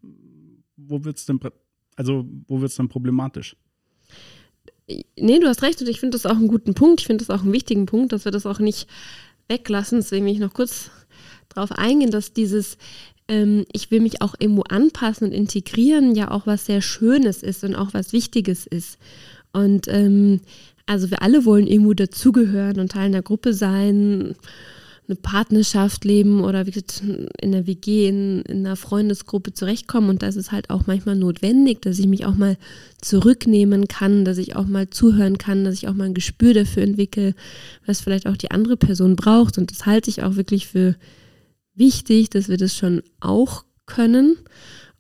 wo 0.76 1.04
wird 1.04 1.16
es 1.16 1.25
denn, 1.25 1.40
also 1.96 2.28
wo 2.49 2.61
wird 2.61 2.70
es 2.70 2.76
dann 2.76 2.90
problematisch? 2.90 3.56
Nee, 4.86 5.38
du 5.38 5.48
hast 5.48 5.62
recht 5.62 5.80
und 5.80 5.88
ich 5.88 6.00
finde 6.00 6.16
das 6.16 6.26
auch 6.26 6.36
einen 6.36 6.48
guten 6.48 6.74
Punkt. 6.74 7.00
Ich 7.00 7.06
finde 7.06 7.24
das 7.24 7.34
auch 7.34 7.42
einen 7.42 7.52
wichtigen 7.52 7.86
Punkt, 7.86 8.12
dass 8.12 8.24
wir 8.24 8.32
das 8.32 8.46
auch 8.46 8.58
nicht 8.58 8.86
weglassen. 9.48 10.00
Deswegen 10.00 10.26
will 10.26 10.32
ich 10.32 10.38
noch 10.38 10.52
kurz 10.52 10.90
darauf 11.48 11.72
eingehen, 11.72 12.10
dass 12.10 12.32
dieses 12.32 12.76
ähm, 13.28 13.64
ich 13.72 13.90
will 13.90 14.00
mich 14.00 14.20
auch 14.20 14.34
irgendwo 14.38 14.62
anpassen 14.62 15.28
und 15.28 15.32
integrieren 15.32 16.14
ja 16.14 16.30
auch 16.30 16.46
was 16.46 16.66
sehr 16.66 16.82
Schönes 16.82 17.42
ist 17.42 17.64
und 17.64 17.74
auch 17.74 17.94
was 17.94 18.12
Wichtiges 18.12 18.66
ist. 18.66 18.98
Und 19.52 19.88
ähm, 19.88 20.40
also 20.86 21.10
wir 21.10 21.22
alle 21.22 21.44
wollen 21.44 21.66
irgendwo 21.66 21.94
dazugehören 21.94 22.78
und 22.78 22.92
Teil 22.92 23.06
einer 23.06 23.22
Gruppe 23.22 23.54
sein 23.54 24.34
eine 25.06 25.16
Partnerschaft 25.16 26.04
leben 26.04 26.42
oder 26.42 26.66
wie 26.66 26.70
gesagt, 26.70 27.02
in 27.40 27.52
der 27.52 27.66
WG, 27.66 28.08
in, 28.08 28.42
in 28.42 28.66
einer 28.66 28.76
Freundesgruppe 28.76 29.52
zurechtkommen. 29.52 30.08
Und 30.08 30.23
das 30.23 30.37
ist 30.37 30.50
halt 30.50 30.70
auch 30.70 30.87
manchmal 30.87 31.16
notwendig, 31.16 31.82
dass 31.82 31.99
ich 31.99 32.06
mich 32.06 32.25
auch 32.25 32.34
mal 32.34 32.56
zurücknehmen 33.02 33.87
kann, 33.87 34.25
dass 34.25 34.38
ich 34.38 34.56
auch 34.56 34.66
mal 34.66 34.88
zuhören 34.88 35.37
kann, 35.37 35.64
dass 35.64 35.75
ich 35.75 35.88
auch 35.88 35.94
mal 35.94 36.04
ein 36.04 36.14
Gespür 36.14 36.54
dafür 36.54 36.82
entwickle, 36.82 37.34
was 37.84 38.00
vielleicht 38.00 38.26
auch 38.26 38.37
die 38.37 38.50
andere 38.50 38.76
Person 38.76 39.14
braucht. 39.14 39.58
Und 39.58 39.70
das 39.70 39.84
halte 39.84 40.08
ich 40.08 40.23
auch 40.23 40.37
wirklich 40.37 40.66
für 40.68 40.96
wichtig, 41.75 42.30
dass 42.30 42.49
wir 42.49 42.56
das 42.56 42.75
schon 42.75 43.02
auch 43.20 43.64
können 43.87 44.37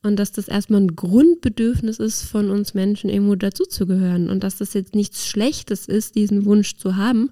und 0.04 0.16
dass 0.16 0.32
das 0.32 0.48
erstmal 0.48 0.82
ein 0.82 0.96
Grundbedürfnis 0.96 1.98
ist 1.98 2.24
von 2.24 2.50
uns 2.50 2.74
Menschen, 2.74 3.08
irgendwo 3.08 3.36
dazuzugehören 3.36 4.28
und 4.28 4.44
dass 4.44 4.58
das 4.58 4.74
jetzt 4.74 4.94
nichts 4.94 5.26
Schlechtes 5.26 5.86
ist, 5.86 6.14
diesen 6.14 6.44
Wunsch 6.44 6.76
zu 6.76 6.96
haben 6.96 7.30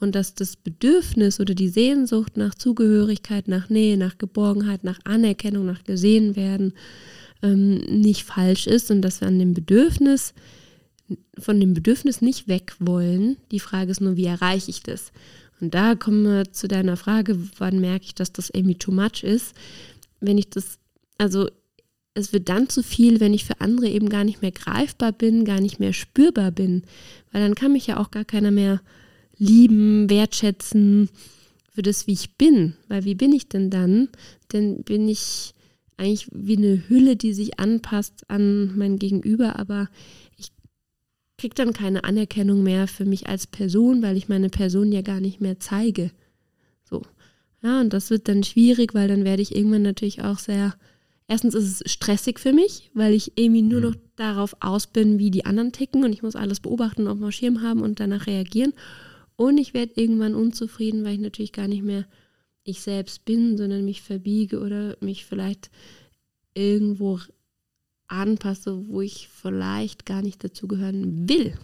und 0.00 0.14
dass 0.14 0.34
das 0.34 0.56
Bedürfnis 0.56 1.40
oder 1.40 1.54
die 1.54 1.70
Sehnsucht 1.70 2.36
nach 2.36 2.54
Zugehörigkeit, 2.54 3.48
nach 3.48 3.70
Nähe, 3.70 3.96
nach 3.96 4.18
Geborgenheit, 4.18 4.84
nach 4.84 4.98
Anerkennung, 5.04 5.64
nach 5.64 5.82
gesehen 5.82 6.36
werden 6.36 6.74
ähm, 7.42 7.78
nicht 7.78 8.24
falsch 8.24 8.66
ist 8.66 8.90
und 8.90 9.00
dass 9.00 9.22
wir 9.22 9.28
an 9.28 9.38
dem 9.38 9.54
Bedürfnis 9.54 10.34
von 11.38 11.58
dem 11.58 11.72
Bedürfnis 11.72 12.20
nicht 12.20 12.48
weg 12.48 12.74
wollen. 12.80 13.38
Die 13.50 13.60
Frage 13.60 13.90
ist 13.90 14.02
nur, 14.02 14.16
wie 14.16 14.26
erreiche 14.26 14.70
ich 14.70 14.82
das? 14.82 15.10
Und 15.58 15.74
da 15.74 15.94
kommen 15.94 16.24
wir 16.24 16.52
zu 16.52 16.68
deiner 16.68 16.98
Frage, 16.98 17.38
wann 17.56 17.80
merke 17.80 18.04
ich, 18.04 18.14
dass 18.14 18.30
das 18.30 18.50
irgendwie 18.50 18.76
too 18.76 18.92
much 18.92 19.22
ist. 19.22 19.54
Wenn 20.20 20.36
ich 20.36 20.50
das, 20.50 20.78
also 21.16 21.48
es 22.14 22.32
wird 22.32 22.48
dann 22.48 22.68
zu 22.68 22.82
viel, 22.82 23.20
wenn 23.20 23.34
ich 23.34 23.44
für 23.44 23.60
andere 23.60 23.88
eben 23.88 24.08
gar 24.08 24.24
nicht 24.24 24.42
mehr 24.42 24.50
greifbar 24.50 25.12
bin, 25.12 25.44
gar 25.44 25.60
nicht 25.60 25.78
mehr 25.78 25.92
spürbar 25.92 26.50
bin. 26.50 26.82
Weil 27.32 27.42
dann 27.42 27.54
kann 27.54 27.72
mich 27.72 27.86
ja 27.86 27.98
auch 27.98 28.10
gar 28.10 28.24
keiner 28.24 28.50
mehr 28.50 28.80
lieben, 29.38 30.10
wertschätzen 30.10 31.08
für 31.72 31.82
das, 31.82 32.06
wie 32.06 32.12
ich 32.12 32.36
bin. 32.36 32.74
Weil 32.88 33.04
wie 33.04 33.14
bin 33.14 33.32
ich 33.32 33.48
denn 33.48 33.70
dann? 33.70 34.08
Denn 34.52 34.82
bin 34.82 35.08
ich 35.08 35.54
eigentlich 35.96 36.28
wie 36.32 36.56
eine 36.56 36.88
Hülle, 36.88 37.16
die 37.16 37.32
sich 37.32 37.60
anpasst 37.60 38.28
an 38.28 38.76
mein 38.76 38.98
Gegenüber, 38.98 39.58
aber 39.58 39.88
ich 40.36 40.48
kriege 41.36 41.54
dann 41.54 41.72
keine 41.72 42.04
Anerkennung 42.04 42.62
mehr 42.62 42.88
für 42.88 43.04
mich 43.04 43.28
als 43.28 43.46
Person, 43.46 44.02
weil 44.02 44.16
ich 44.16 44.28
meine 44.28 44.48
Person 44.48 44.92
ja 44.92 45.02
gar 45.02 45.20
nicht 45.20 45.40
mehr 45.40 45.60
zeige. 45.60 46.10
So. 46.82 47.02
Ja, 47.62 47.80
und 47.80 47.92
das 47.92 48.10
wird 48.10 48.28
dann 48.28 48.42
schwierig, 48.42 48.94
weil 48.94 49.08
dann 49.08 49.24
werde 49.24 49.42
ich 49.42 49.54
irgendwann 49.54 49.82
natürlich 49.82 50.22
auch 50.22 50.38
sehr 50.38 50.74
Erstens 51.30 51.54
ist 51.54 51.80
es 51.80 51.92
stressig 51.92 52.40
für 52.40 52.52
mich, 52.52 52.90
weil 52.92 53.14
ich 53.14 53.38
irgendwie 53.38 53.62
nur 53.62 53.78
mhm. 53.78 53.86
noch 53.86 53.94
darauf 54.16 54.56
aus 54.58 54.88
bin, 54.88 55.20
wie 55.20 55.30
die 55.30 55.46
anderen 55.46 55.70
ticken 55.70 56.02
und 56.02 56.12
ich 56.12 56.24
muss 56.24 56.34
alles 56.34 56.58
beobachten, 56.58 57.06
auf 57.06 57.18
dem 57.18 57.30
Schirm 57.30 57.62
haben 57.62 57.82
und 57.82 58.00
danach 58.00 58.26
reagieren. 58.26 58.72
Und 59.36 59.56
ich 59.56 59.72
werde 59.72 59.92
irgendwann 59.94 60.34
unzufrieden, 60.34 61.04
weil 61.04 61.14
ich 61.14 61.20
natürlich 61.20 61.52
gar 61.52 61.68
nicht 61.68 61.84
mehr 61.84 62.04
ich 62.64 62.80
selbst 62.80 63.24
bin, 63.24 63.56
sondern 63.56 63.84
mich 63.84 64.02
verbiege 64.02 64.58
oder 64.58 64.96
mich 65.00 65.24
vielleicht 65.24 65.70
irgendwo 66.52 67.20
anpasse, 68.08 68.88
wo 68.88 69.00
ich 69.00 69.28
vielleicht 69.28 70.06
gar 70.06 70.22
nicht 70.22 70.42
dazugehören 70.42 71.28
will. 71.28 71.54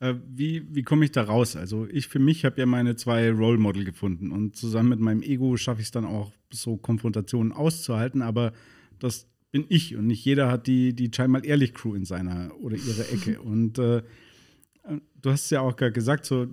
Äh, 0.00 0.14
wie, 0.26 0.66
wie 0.74 0.82
komme 0.82 1.04
ich 1.04 1.12
da 1.12 1.22
raus? 1.22 1.56
Also 1.56 1.86
ich 1.86 2.08
für 2.08 2.18
mich 2.18 2.44
habe 2.44 2.58
ja 2.58 2.66
meine 2.66 2.96
zwei 2.96 3.30
Role 3.30 3.58
Model 3.58 3.84
gefunden 3.84 4.32
und 4.32 4.56
zusammen 4.56 4.88
mit 4.88 5.00
meinem 5.00 5.22
Ego 5.22 5.56
schaffe 5.56 5.82
ich 5.82 5.88
es 5.88 5.92
dann 5.92 6.06
auch, 6.06 6.32
so 6.52 6.76
Konfrontationen 6.76 7.52
auszuhalten, 7.52 8.22
aber 8.22 8.52
das 8.98 9.28
bin 9.52 9.66
ich 9.68 9.96
und 9.96 10.06
nicht 10.06 10.24
jeder 10.24 10.50
hat 10.50 10.66
die, 10.66 10.94
die 10.94 11.10
scheinbar 11.14 11.44
ehrlich 11.44 11.74
Crew 11.74 11.94
in 11.94 12.04
seiner 12.04 12.50
oder 12.60 12.76
ihrer 12.76 13.12
Ecke. 13.12 13.40
Und 13.42 13.78
äh, 13.78 14.02
du 15.20 15.30
hast 15.30 15.50
ja 15.50 15.60
auch 15.60 15.76
gerade 15.76 15.92
gesagt, 15.92 16.24
so 16.24 16.46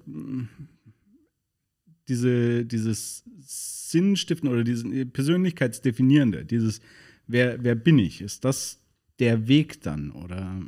diese, 2.08 2.66
dieses 2.66 3.24
Sinnstiften 3.40 4.50
oder 4.50 4.64
dieses 4.64 4.86
Persönlichkeitsdefinierende, 5.14 6.46
dieses 6.46 6.82
wer, 7.28 7.64
wer 7.64 7.76
bin 7.76 8.00
ich? 8.00 8.22
Ist 8.22 8.46
das 8.46 8.82
der 9.20 9.48
Weg 9.48 9.82
dann 9.82 10.12
oder? 10.12 10.60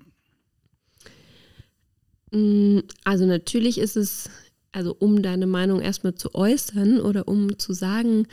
Mm, 2.31 2.79
also 3.03 3.25
natürlich 3.25 3.77
ist 3.77 3.97
es, 3.97 4.29
also 4.71 4.95
um 4.97 5.21
deine 5.21 5.47
Meinung 5.47 5.81
erstmal 5.81 6.15
zu 6.15 6.35
äußern 6.35 6.99
oder 6.99 7.27
um 7.27 7.57
zu 7.57 7.73
sagen, 7.73 8.27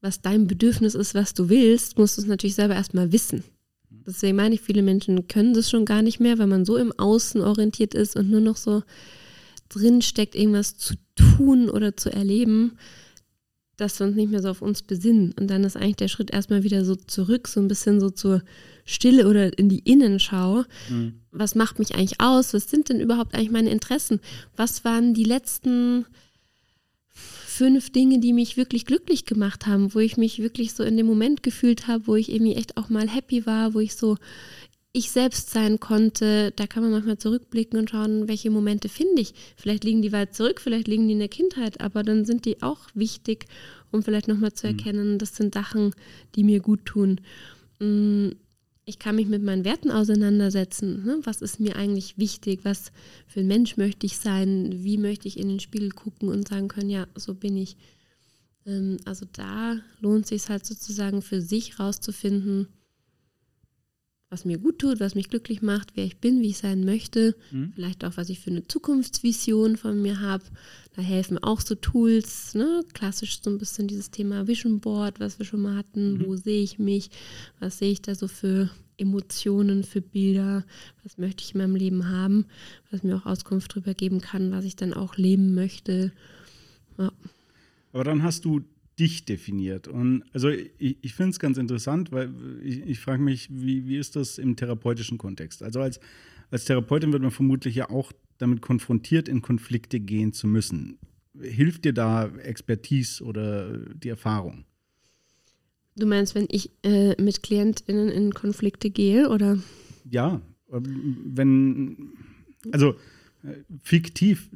was 0.00 0.22
dein 0.22 0.46
Bedürfnis 0.46 0.94
ist, 0.94 1.14
was 1.14 1.34
du 1.34 1.48
willst, 1.48 1.98
musst 1.98 2.16
du 2.16 2.22
es 2.22 2.28
natürlich 2.28 2.54
selber 2.54 2.74
erstmal 2.74 3.12
wissen. 3.12 3.44
Deswegen 3.90 4.36
meine 4.36 4.54
ich, 4.54 4.60
viele 4.62 4.82
Menschen 4.82 5.28
können 5.28 5.52
das 5.52 5.68
schon 5.68 5.84
gar 5.84 6.02
nicht 6.02 6.20
mehr, 6.20 6.38
weil 6.38 6.46
man 6.46 6.64
so 6.64 6.76
im 6.76 6.92
Außen 6.92 7.42
orientiert 7.42 7.94
ist 7.94 8.16
und 8.16 8.30
nur 8.30 8.40
noch 8.40 8.56
so 8.56 8.82
drin 9.68 10.02
steckt, 10.02 10.34
irgendwas 10.34 10.78
zu 10.78 10.94
tun 11.14 11.68
oder 11.68 11.96
zu 11.96 12.10
erleben, 12.12 12.78
dass 13.76 13.98
wir 13.98 14.06
uns 14.06 14.16
nicht 14.16 14.30
mehr 14.30 14.42
so 14.42 14.48
auf 14.48 14.62
uns 14.62 14.82
besinnen. 14.82 15.34
Und 15.38 15.48
dann 15.48 15.64
ist 15.64 15.76
eigentlich 15.76 15.96
der 15.96 16.08
Schritt 16.08 16.30
erstmal 16.30 16.62
wieder 16.62 16.84
so 16.84 16.96
zurück, 16.96 17.48
so 17.48 17.60
ein 17.60 17.68
bisschen 17.68 18.00
so 18.00 18.10
zur 18.10 18.42
Stille 18.90 19.28
oder 19.28 19.56
in 19.58 19.68
die 19.68 19.80
Innenschau. 19.80 20.64
Mhm. 20.88 21.20
Was 21.30 21.54
macht 21.54 21.78
mich 21.78 21.94
eigentlich 21.94 22.20
aus? 22.20 22.54
Was 22.54 22.70
sind 22.70 22.88
denn 22.88 23.00
überhaupt 23.00 23.34
eigentlich 23.34 23.50
meine 23.50 23.70
Interessen? 23.70 24.20
Was 24.56 24.84
waren 24.84 25.14
die 25.14 25.24
letzten 25.24 26.06
fünf 27.60 27.90
Dinge, 27.90 28.20
die 28.20 28.32
mich 28.32 28.56
wirklich 28.56 28.86
glücklich 28.86 29.26
gemacht 29.26 29.66
haben, 29.66 29.94
wo 29.94 29.98
ich 29.98 30.16
mich 30.16 30.40
wirklich 30.40 30.72
so 30.72 30.82
in 30.82 30.96
dem 30.96 31.06
Moment 31.06 31.42
gefühlt 31.42 31.86
habe, 31.86 32.06
wo 32.06 32.16
ich 32.16 32.32
irgendwie 32.32 32.54
echt 32.54 32.76
auch 32.76 32.88
mal 32.88 33.08
happy 33.08 33.44
war, 33.44 33.74
wo 33.74 33.80
ich 33.80 33.96
so 33.96 34.16
ich 34.92 35.10
selbst 35.10 35.50
sein 35.50 35.78
konnte, 35.78 36.52
da 36.56 36.66
kann 36.66 36.82
man 36.82 36.90
manchmal 36.90 37.18
zurückblicken 37.18 37.78
und 37.78 37.90
schauen, 37.90 38.26
welche 38.26 38.50
Momente 38.50 38.88
finde 38.88 39.22
ich. 39.22 39.34
Vielleicht 39.56 39.84
liegen 39.84 40.02
die 40.02 40.10
weit 40.10 40.34
zurück, 40.34 40.60
vielleicht 40.60 40.88
liegen 40.88 41.06
die 41.06 41.12
in 41.12 41.20
der 41.20 41.28
Kindheit, 41.28 41.80
aber 41.80 42.02
dann 42.02 42.24
sind 42.24 42.44
die 42.44 42.62
auch 42.62 42.80
wichtig, 42.94 43.46
um 43.92 44.02
vielleicht 44.02 44.26
nochmal 44.26 44.52
zu 44.52 44.66
mhm. 44.66 44.78
erkennen, 44.78 45.18
das 45.18 45.36
sind 45.36 45.54
Sachen, 45.54 45.94
die 46.34 46.42
mir 46.42 46.60
gut 46.60 46.86
tun. 46.86 47.20
Ich 48.90 48.98
kann 48.98 49.14
mich 49.14 49.28
mit 49.28 49.44
meinen 49.44 49.64
Werten 49.64 49.92
auseinandersetzen. 49.92 51.04
Ne? 51.04 51.20
Was 51.22 51.42
ist 51.42 51.60
mir 51.60 51.76
eigentlich 51.76 52.18
wichtig? 52.18 52.64
Was 52.64 52.90
für 53.28 53.38
ein 53.38 53.46
Mensch 53.46 53.76
möchte 53.76 54.04
ich 54.04 54.16
sein? 54.16 54.82
Wie 54.82 54.98
möchte 54.98 55.28
ich 55.28 55.38
in 55.38 55.48
den 55.48 55.60
Spiegel 55.60 55.90
gucken 55.92 56.28
und 56.28 56.48
sagen 56.48 56.66
können, 56.66 56.90
ja, 56.90 57.06
so 57.14 57.34
bin 57.34 57.56
ich. 57.56 57.76
Ähm, 58.66 58.96
also 59.04 59.26
da 59.32 59.76
lohnt 60.00 60.24
es 60.24 60.30
sich 60.30 60.48
halt 60.48 60.66
sozusagen 60.66 61.22
für 61.22 61.40
sich 61.40 61.78
rauszufinden, 61.78 62.66
was 64.30 64.44
mir 64.44 64.58
gut 64.58 64.78
tut, 64.78 65.00
was 65.00 65.16
mich 65.16 65.28
glücklich 65.28 65.60
macht, 65.60 65.96
wer 65.96 66.04
ich 66.04 66.18
bin, 66.18 66.40
wie 66.40 66.50
ich 66.50 66.58
sein 66.58 66.84
möchte, 66.84 67.34
mhm. 67.50 67.72
vielleicht 67.74 68.04
auch, 68.04 68.16
was 68.16 68.28
ich 68.28 68.38
für 68.38 68.50
eine 68.50 68.66
Zukunftsvision 68.66 69.76
von 69.76 70.00
mir 70.00 70.20
habe. 70.20 70.44
Da 70.94 71.02
helfen 71.02 71.36
auch 71.38 71.60
so 71.60 71.74
Tools, 71.74 72.54
ne? 72.54 72.84
klassisch 72.94 73.42
so 73.42 73.50
ein 73.50 73.58
bisschen 73.58 73.88
dieses 73.88 74.12
Thema 74.12 74.46
Vision 74.46 74.78
Board, 74.78 75.18
was 75.18 75.40
wir 75.40 75.46
schon 75.46 75.62
mal 75.62 75.76
hatten, 75.76 76.14
mhm. 76.14 76.26
wo 76.26 76.36
sehe 76.36 76.62
ich 76.62 76.78
mich, 76.78 77.10
was 77.58 77.78
sehe 77.78 77.90
ich 77.90 78.02
da 78.02 78.14
so 78.14 78.28
für 78.28 78.70
Emotionen, 78.98 79.82
für 79.82 80.00
Bilder, 80.00 80.64
was 81.02 81.18
möchte 81.18 81.42
ich 81.42 81.54
in 81.54 81.58
meinem 81.58 81.74
Leben 81.74 82.08
haben, 82.08 82.46
was 82.92 83.02
mir 83.02 83.16
auch 83.16 83.26
Auskunft 83.26 83.72
darüber 83.72 83.94
geben 83.94 84.20
kann, 84.20 84.52
was 84.52 84.64
ich 84.64 84.76
dann 84.76 84.94
auch 84.94 85.16
leben 85.16 85.54
möchte. 85.54 86.12
Ja. 86.98 87.10
Aber 87.92 88.04
dann 88.04 88.22
hast 88.22 88.44
du 88.44 88.60
dich 89.00 89.24
definiert. 89.24 89.88
Und 89.88 90.24
also 90.32 90.50
ich, 90.50 90.96
ich 91.00 91.14
finde 91.14 91.30
es 91.30 91.38
ganz 91.38 91.56
interessant, 91.56 92.12
weil 92.12 92.30
ich, 92.62 92.86
ich 92.86 93.00
frage 93.00 93.22
mich, 93.22 93.48
wie, 93.50 93.88
wie 93.88 93.96
ist 93.96 94.14
das 94.14 94.38
im 94.38 94.56
therapeutischen 94.56 95.16
Kontext? 95.16 95.62
Also 95.62 95.80
als, 95.80 95.98
als 96.50 96.66
Therapeutin 96.66 97.12
wird 97.12 97.22
man 97.22 97.30
vermutlich 97.30 97.74
ja 97.74 97.88
auch 97.88 98.12
damit 98.38 98.60
konfrontiert, 98.60 99.28
in 99.28 99.42
Konflikte 99.42 100.00
gehen 100.00 100.32
zu 100.32 100.46
müssen. 100.46 100.98
Hilft 101.40 101.84
dir 101.84 101.94
da 101.94 102.26
Expertise 102.26 103.24
oder 103.24 103.78
die 103.78 104.08
Erfahrung? 104.10 104.64
Du 105.96 106.06
meinst, 106.06 106.34
wenn 106.34 106.46
ich 106.50 106.70
äh, 106.82 107.20
mit 107.20 107.42
KlientInnen 107.42 108.08
in 108.08 108.32
Konflikte 108.32 108.90
gehe, 108.90 109.28
oder? 109.28 109.58
Ja, 110.08 110.40
ähm, 110.72 111.16
wenn, 111.24 112.12
also 112.72 112.94
äh, 113.42 113.54
fiktiv, 113.82 114.48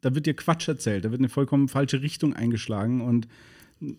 da 0.00 0.14
wird 0.14 0.26
dir 0.26 0.34
Quatsch 0.34 0.68
erzählt, 0.68 1.04
da 1.04 1.10
wird 1.10 1.20
eine 1.20 1.28
vollkommen 1.28 1.68
falsche 1.68 2.02
Richtung 2.02 2.34
eingeschlagen 2.34 3.00
und 3.00 3.26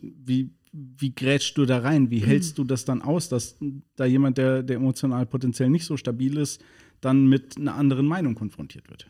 wie, 0.01 0.51
wie 0.71 1.13
grätschst 1.13 1.57
du 1.57 1.65
da 1.65 1.79
rein? 1.79 2.09
Wie 2.11 2.19
hältst 2.19 2.57
du 2.57 2.63
das 2.63 2.85
dann 2.85 3.01
aus, 3.01 3.29
dass 3.29 3.57
da 3.95 4.05
jemand, 4.05 4.37
der, 4.37 4.63
der 4.63 4.77
emotional 4.77 5.25
potenziell 5.25 5.69
nicht 5.69 5.85
so 5.85 5.97
stabil 5.97 6.37
ist, 6.37 6.63
dann 7.01 7.27
mit 7.27 7.57
einer 7.57 7.75
anderen 7.75 8.05
Meinung 8.05 8.35
konfrontiert 8.35 8.89
wird? 8.89 9.07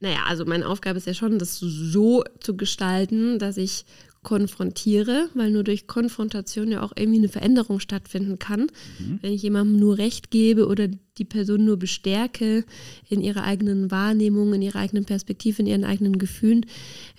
Naja, 0.00 0.24
also 0.26 0.44
meine 0.44 0.68
Aufgabe 0.68 0.98
ist 0.98 1.06
ja 1.06 1.14
schon, 1.14 1.38
das 1.38 1.58
so 1.58 2.22
zu 2.40 2.56
gestalten, 2.56 3.38
dass 3.38 3.56
ich 3.56 3.86
konfrontiere, 4.26 5.28
weil 5.34 5.52
nur 5.52 5.62
durch 5.62 5.86
Konfrontation 5.86 6.72
ja 6.72 6.82
auch 6.82 6.92
irgendwie 6.96 7.20
eine 7.20 7.28
Veränderung 7.28 7.78
stattfinden 7.78 8.40
kann. 8.40 8.62
Mhm. 8.98 9.20
Wenn 9.22 9.32
ich 9.32 9.42
jemandem 9.42 9.78
nur 9.78 9.98
Recht 9.98 10.32
gebe 10.32 10.66
oder 10.66 10.88
die 10.88 11.24
Person 11.24 11.64
nur 11.64 11.76
bestärke 11.76 12.64
in 13.08 13.20
ihrer 13.20 13.44
eigenen 13.44 13.92
Wahrnehmung, 13.92 14.52
in 14.52 14.62
ihrer 14.62 14.80
eigenen 14.80 15.04
Perspektive, 15.04 15.62
in 15.62 15.68
ihren 15.68 15.84
eigenen 15.84 16.18
Gefühlen, 16.18 16.66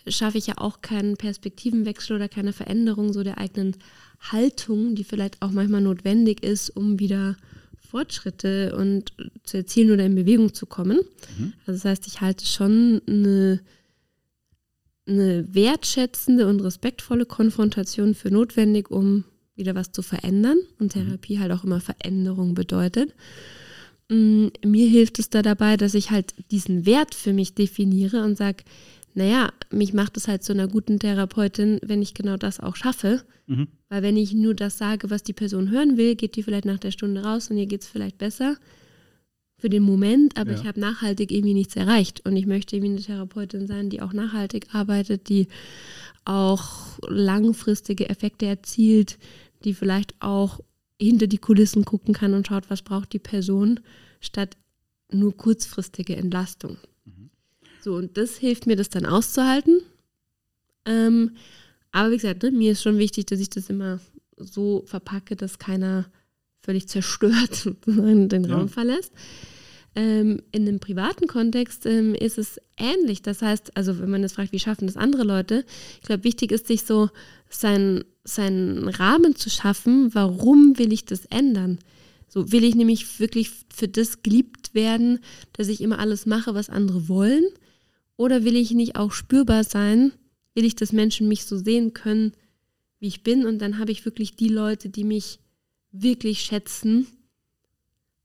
schaffe 0.05 0.37
ich 0.37 0.47
ja 0.47 0.55
auch 0.57 0.81
keinen 0.81 1.15
Perspektivenwechsel 1.15 2.17
oder 2.17 2.27
keine 2.27 2.51
Veränderung 2.51 3.13
so 3.13 3.23
der 3.23 3.37
eigenen 3.37 3.77
Haltung, 4.19 4.93
die 4.93 5.05
vielleicht 5.05 5.41
auch 5.41 5.51
manchmal 5.51 5.81
notwendig 5.81 6.43
ist, 6.43 6.71
um 6.75 6.99
wieder 6.99 7.37
Fortschritte 7.89 8.75
und 8.75 9.13
zu 9.43 9.57
erzielen 9.57 9.91
oder 9.91 10.05
in 10.05 10.15
Bewegung 10.15 10.53
zu 10.53 10.65
kommen. 10.65 10.99
Mhm. 11.37 11.53
Also 11.65 11.79
das 11.79 11.85
heißt, 11.85 12.07
ich 12.07 12.21
halte 12.21 12.45
schon 12.45 13.01
eine 13.07 13.61
eine 15.07 15.53
wertschätzende 15.53 16.47
und 16.47 16.59
respektvolle 16.59 17.25
Konfrontation 17.25 18.13
für 18.13 18.29
notwendig, 18.29 18.91
um 18.91 19.23
wieder 19.55 19.73
was 19.73 19.91
zu 19.91 20.01
verändern. 20.01 20.57
Und 20.79 20.95
mhm. 20.95 21.05
Therapie 21.05 21.39
halt 21.39 21.51
auch 21.51 21.63
immer 21.63 21.79
Veränderung 21.79 22.53
bedeutet. 22.53 23.13
Mm, 24.09 24.47
mir 24.65 24.87
hilft 24.87 25.19
es 25.19 25.29
da 25.29 25.41
dabei, 25.41 25.77
dass 25.77 25.93
ich 25.93 26.11
halt 26.11 26.33
diesen 26.51 26.85
Wert 26.85 27.15
für 27.15 27.33
mich 27.33 27.55
definiere 27.55 28.23
und 28.23 28.37
sage, 28.37 28.63
naja, 29.17 29.51
mich 29.71 29.93
macht 29.93 30.15
es 30.15 30.27
halt 30.27 30.43
zu 30.43 30.53
einer 30.53 30.67
guten 30.67 30.99
Therapeutin, 30.99 31.79
wenn 31.83 32.03
ich 32.03 32.13
genau 32.13 32.37
das 32.37 32.59
auch 32.59 32.75
schaffe. 32.75 33.23
Mhm. 33.47 33.67
Weil 33.89 34.03
wenn 34.03 34.15
ich 34.15 34.33
nur 34.33 34.53
das 34.53 34.77
sage, 34.77 35.09
was 35.09 35.23
die 35.23 35.33
Person 35.33 35.71
hören 35.71 35.97
will, 35.97 36.13
geht 36.13 36.35
die 36.35 36.43
vielleicht 36.43 36.65
nach 36.65 36.77
der 36.77 36.91
Stunde 36.91 37.23
raus 37.23 37.49
und 37.49 37.57
ihr 37.57 37.65
geht 37.65 37.81
es 37.81 37.87
vielleicht 37.87 38.19
besser 38.19 38.57
für 39.57 39.69
den 39.69 39.81
Moment, 39.81 40.37
aber 40.37 40.51
ja. 40.51 40.59
ich 40.59 40.67
habe 40.67 40.79
nachhaltig 40.79 41.31
irgendwie 41.31 41.55
nichts 41.55 41.75
erreicht. 41.75 42.23
Und 42.27 42.35
ich 42.35 42.45
möchte 42.45 42.75
irgendwie 42.75 42.93
eine 42.93 43.01
Therapeutin 43.01 43.65
sein, 43.65 43.89
die 43.89 44.03
auch 44.03 44.13
nachhaltig 44.13 44.67
arbeitet, 44.75 45.29
die 45.29 45.47
auch 46.23 46.99
langfristige 47.07 48.09
Effekte 48.09 48.45
erzielt, 48.45 49.17
die 49.63 49.73
vielleicht 49.73 50.13
auch 50.19 50.59
hinter 51.01 51.25
die 51.25 51.39
Kulissen 51.39 51.85
gucken 51.85 52.13
kann 52.13 52.35
und 52.35 52.45
schaut, 52.45 52.69
was 52.69 52.83
braucht 52.83 53.13
die 53.13 53.19
Person, 53.19 53.79
statt 54.19 54.57
nur 55.11 55.35
kurzfristige 55.35 56.15
Entlastung. 56.15 56.77
So, 57.87 57.95
und 57.95 58.17
das 58.17 58.35
hilft 58.35 58.67
mir, 58.67 58.75
das 58.75 58.89
dann 58.89 59.05
auszuhalten. 59.05 59.79
Ähm, 60.83 61.37
aber 61.93 62.11
wie 62.11 62.17
gesagt, 62.17 62.43
ne, 62.43 62.51
mir 62.51 62.73
ist 62.73 62.81
schon 62.81 62.97
wichtig, 62.97 63.27
dass 63.27 63.39
ich 63.39 63.49
das 63.49 63.69
immer 63.69 64.01
so 64.35 64.83
verpacke, 64.85 65.37
dass 65.37 65.57
keiner 65.57 66.03
völlig 66.59 66.89
zerstört 66.89 67.71
den 67.85 68.43
Raum 68.43 68.63
ja. 68.63 68.67
verlässt. 68.67 69.13
Ähm, 69.95 70.41
in 70.51 70.67
einem 70.67 70.81
privaten 70.81 71.27
Kontext 71.27 71.85
ähm, 71.85 72.13
ist 72.13 72.37
es 72.37 72.59
ähnlich. 72.75 73.21
Das 73.21 73.41
heißt, 73.41 73.77
also 73.77 74.01
wenn 74.01 74.09
man 74.09 74.21
jetzt 74.21 74.33
fragt, 74.33 74.51
wie 74.51 74.59
schaffen 74.59 74.87
das 74.87 74.97
andere 74.97 75.23
Leute, 75.23 75.63
ich 76.01 76.07
glaube, 76.07 76.25
wichtig 76.25 76.51
ist, 76.51 76.67
sich 76.67 76.83
so 76.83 77.09
seinen, 77.49 78.03
seinen 78.25 78.89
Rahmen 78.89 79.37
zu 79.37 79.49
schaffen, 79.49 80.13
warum 80.13 80.77
will 80.77 80.91
ich 80.91 81.05
das 81.05 81.23
ändern? 81.27 81.79
So 82.27 82.51
will 82.51 82.65
ich 82.65 82.75
nämlich 82.75 83.21
wirklich 83.21 83.51
für 83.73 83.87
das 83.87 84.23
geliebt 84.23 84.73
werden, 84.73 85.19
dass 85.53 85.69
ich 85.69 85.79
immer 85.79 85.99
alles 85.99 86.25
mache, 86.25 86.53
was 86.53 86.69
andere 86.69 87.07
wollen? 87.07 87.45
Oder 88.17 88.43
will 88.43 88.55
ich 88.55 88.71
nicht 88.71 88.97
auch 88.97 89.11
spürbar 89.11 89.63
sein? 89.63 90.11
Will 90.53 90.65
ich, 90.65 90.75
dass 90.75 90.91
Menschen 90.91 91.27
mich 91.27 91.45
so 91.45 91.57
sehen 91.57 91.93
können, 91.93 92.33
wie 92.99 93.07
ich 93.07 93.23
bin? 93.23 93.45
Und 93.45 93.59
dann 93.59 93.79
habe 93.79 93.91
ich 93.91 94.03
wirklich 94.03 94.35
die 94.35 94.49
Leute, 94.49 94.89
die 94.89 95.03
mich 95.03 95.39
wirklich 95.91 96.41
schätzen 96.41 97.07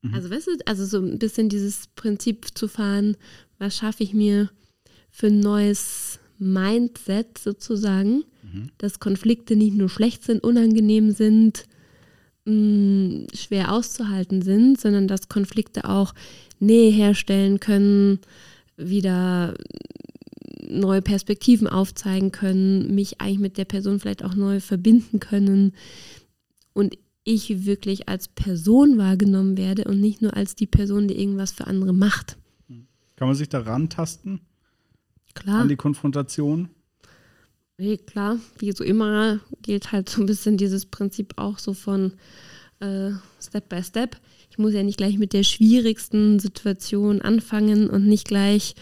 Mhm. 0.03 0.13
Also, 0.13 0.29
weißt 0.29 0.47
du, 0.47 0.51
also 0.65 0.85
so 0.85 0.99
ein 0.99 1.17
bisschen 1.17 1.49
dieses 1.49 1.87
Prinzip 1.95 2.47
zu 2.53 2.67
fahren, 2.67 3.17
was 3.57 3.77
schaffe 3.77 4.03
ich 4.03 4.13
mir 4.13 4.49
für 5.09 5.27
ein 5.27 5.39
neues 5.39 6.19
Mindset 6.37 7.37
sozusagen, 7.37 8.23
mhm. 8.43 8.69
dass 8.77 8.99
Konflikte 8.99 9.55
nicht 9.55 9.75
nur 9.75 9.89
schlecht 9.89 10.23
sind, 10.23 10.43
unangenehm 10.43 11.11
sind, 11.11 11.65
mh, 12.45 12.53
mm, 12.53 13.27
schwer 13.33 13.71
auszuhalten 13.71 14.41
sind, 14.41 14.79
sondern 14.79 15.07
dass 15.07 15.29
Konflikte 15.29 15.89
auch 15.89 16.13
Nähe 16.59 16.91
herstellen 16.91 17.59
können, 17.59 18.19
wieder 18.77 19.53
neue 20.67 21.01
Perspektiven 21.01 21.67
aufzeigen 21.67 22.31
können, 22.31 22.93
mich 22.95 23.21
eigentlich 23.21 23.39
mit 23.39 23.57
der 23.57 23.65
Person 23.65 23.99
vielleicht 23.99 24.23
auch 24.23 24.35
neu 24.35 24.59
verbinden 24.59 25.19
können. 25.19 25.73
Und 26.73 26.97
ich 27.23 27.65
wirklich 27.65 28.09
als 28.09 28.27
Person 28.27 28.97
wahrgenommen 28.97 29.57
werde 29.57 29.85
und 29.85 30.01
nicht 30.01 30.21
nur 30.21 30.35
als 30.35 30.55
die 30.55 30.67
Person, 30.67 31.07
die 31.07 31.19
irgendwas 31.19 31.51
für 31.51 31.67
andere 31.67 31.93
macht. 31.93 32.37
Kann 33.15 33.27
man 33.27 33.35
sich 33.35 33.49
da 33.49 33.59
rantasten? 33.59 34.41
Klar. 35.33 35.61
An 35.61 35.69
die 35.69 35.75
Konfrontation? 35.75 36.69
Nee, 37.77 37.97
klar. 37.97 38.37
Wie 38.57 38.71
so 38.71 38.83
immer 38.83 39.39
gilt 39.61 39.91
halt 39.91 40.09
so 40.09 40.21
ein 40.21 40.25
bisschen 40.25 40.57
dieses 40.57 40.85
Prinzip 40.85 41.33
auch 41.37 41.59
so 41.59 41.73
von 41.73 42.13
äh, 42.79 43.11
Step 43.39 43.69
by 43.69 43.81
Step. 43.83 44.17
Ich 44.53 44.59
muss 44.59 44.75
ja 44.75 44.83
nicht 44.83 44.97
gleich 44.97 45.17
mit 45.17 45.33
der 45.33 45.41
schwierigsten 45.41 46.37
Situation 46.37 47.23
anfangen 47.23 47.89
und 47.89 48.05
nicht 48.05 48.27
gleich 48.27 48.75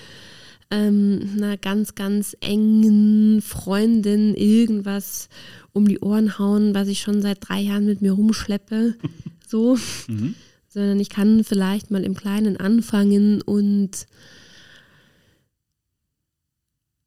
ähm, 0.69 1.21
einer 1.37 1.55
ganz, 1.55 1.95
ganz 1.95 2.35
engen 2.41 3.41
Freundin 3.41 4.35
irgendwas 4.35 5.29
um 5.71 5.87
die 5.87 5.99
Ohren 5.99 6.37
hauen, 6.37 6.75
was 6.75 6.89
ich 6.89 6.99
schon 6.99 7.21
seit 7.21 7.37
drei 7.47 7.61
Jahren 7.61 7.85
mit 7.85 8.01
mir 8.01 8.11
rumschleppe. 8.11 8.95
So. 9.47 9.77
Mhm. 10.07 10.35
Sondern 10.67 10.99
ich 10.99 11.09
kann 11.09 11.43
vielleicht 11.45 11.91
mal 11.91 12.03
im 12.03 12.15
Kleinen 12.15 12.55
anfangen 12.57 13.41
und 13.41 14.07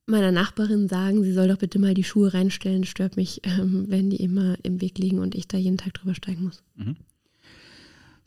meiner 0.07 0.31
Nachbarin 0.31 0.89
sagen, 0.89 1.23
sie 1.23 1.33
soll 1.33 1.49
doch 1.49 1.57
bitte 1.57 1.79
mal 1.79 1.95
die 1.95 2.05
Schuhe 2.05 2.33
reinstellen. 2.33 2.85
Stört 2.85 3.17
mich, 3.17 3.41
ähm, 3.45 3.87
wenn 3.89 4.09
die 4.11 4.23
immer 4.23 4.57
im 4.63 4.83
Weg 4.83 4.99
liegen 4.99 5.19
und 5.21 5.35
ich 5.35 5.49
da 5.49 5.57
jeden 5.57 5.79
Tag 5.79 5.95
drüber 5.95 6.15
steigen 6.15 6.45
muss. 6.45 6.63
Mhm. 6.77 6.97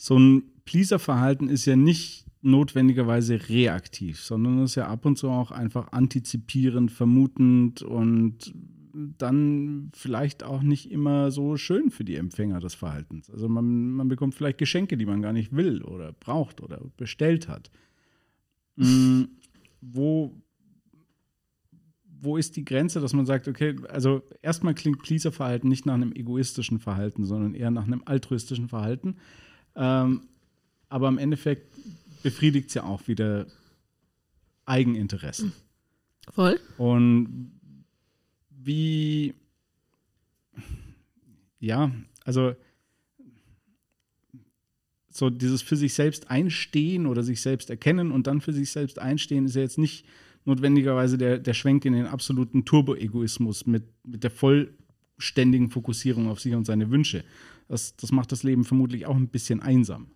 So 0.07 0.17
ein 0.17 0.43
Pleaser-Verhalten 0.63 1.49
ist 1.49 1.65
ja 1.65 1.75
nicht 1.75 2.25
notwendigerweise 2.41 3.49
reaktiv, 3.49 4.21
sondern 4.21 4.63
ist 4.63 4.75
ja 4.75 4.87
ab 4.87 5.05
und 5.05 5.17
zu 5.17 5.27
auch 5.27 5.51
einfach 5.51 5.91
antizipierend, 5.91 6.93
vermutend 6.93 7.81
und 7.81 8.53
dann 8.93 9.91
vielleicht 9.93 10.43
auch 10.43 10.61
nicht 10.61 10.91
immer 10.91 11.29
so 11.29 11.57
schön 11.57 11.91
für 11.91 12.05
die 12.05 12.15
Empfänger 12.15 12.61
des 12.61 12.73
Verhaltens. 12.73 13.29
Also 13.29 13.49
man, 13.49 13.91
man 13.91 14.07
bekommt 14.07 14.33
vielleicht 14.33 14.59
Geschenke, 14.59 14.95
die 14.95 15.05
man 15.05 15.21
gar 15.21 15.33
nicht 15.33 15.53
will 15.53 15.83
oder 15.83 16.13
braucht 16.13 16.61
oder 16.61 16.79
bestellt 16.95 17.49
hat. 17.49 17.69
Mhm. 18.77 19.27
wo, 19.81 20.41
wo 22.21 22.37
ist 22.37 22.55
die 22.55 22.63
Grenze, 22.63 23.01
dass 23.01 23.11
man 23.11 23.25
sagt, 23.25 23.49
okay, 23.49 23.75
also 23.89 24.21
erstmal 24.41 24.73
klingt 24.73 25.01
Pleaser-Verhalten 25.01 25.67
nicht 25.67 25.85
nach 25.85 25.95
einem 25.95 26.13
egoistischen 26.13 26.79
Verhalten, 26.79 27.25
sondern 27.25 27.55
eher 27.55 27.71
nach 27.71 27.87
einem 27.87 28.03
altruistischen 28.05 28.69
Verhalten. 28.69 29.17
Ähm, 29.77 30.21
aber 30.89 31.07
im 31.07 31.17
Endeffekt 31.17 31.73
befriedigt 32.23 32.69
es 32.69 32.73
ja 32.73 32.83
auch 32.83 33.07
wieder 33.07 33.45
Eigeninteressen. 34.65 35.53
Voll. 36.31 36.59
Und 36.77 37.51
wie, 38.49 39.33
ja, 41.59 41.91
also 42.25 42.55
so 45.09 45.29
dieses 45.29 45.61
für 45.61 45.75
sich 45.75 45.93
selbst 45.93 46.29
einstehen 46.29 47.05
oder 47.07 47.23
sich 47.23 47.41
selbst 47.41 47.69
erkennen 47.69 48.11
und 48.11 48.27
dann 48.27 48.41
für 48.41 48.53
sich 48.53 48.71
selbst 48.71 48.99
einstehen 48.99 49.45
ist 49.45 49.55
ja 49.55 49.61
jetzt 49.61 49.77
nicht 49.77 50.05
notwendigerweise 50.45 51.17
der, 51.17 51.39
der 51.39 51.53
Schwenk 51.53 51.85
in 51.85 51.93
den 51.93 52.05
absoluten 52.05 52.65
Turbo-Egoismus 52.65 53.65
mit, 53.65 53.83
mit 54.03 54.23
der 54.23 54.31
vollständigen 54.31 55.69
Fokussierung 55.69 56.27
auf 56.27 56.39
sich 56.39 56.53
und 56.53 56.65
seine 56.65 56.89
Wünsche. 56.89 57.23
Das, 57.67 57.95
das 57.95 58.11
macht 58.11 58.31
das 58.31 58.43
Leben 58.43 58.63
vermutlich 58.63 59.05
auch 59.05 59.15
ein 59.15 59.29
bisschen 59.29 59.61
einsam. 59.61 60.11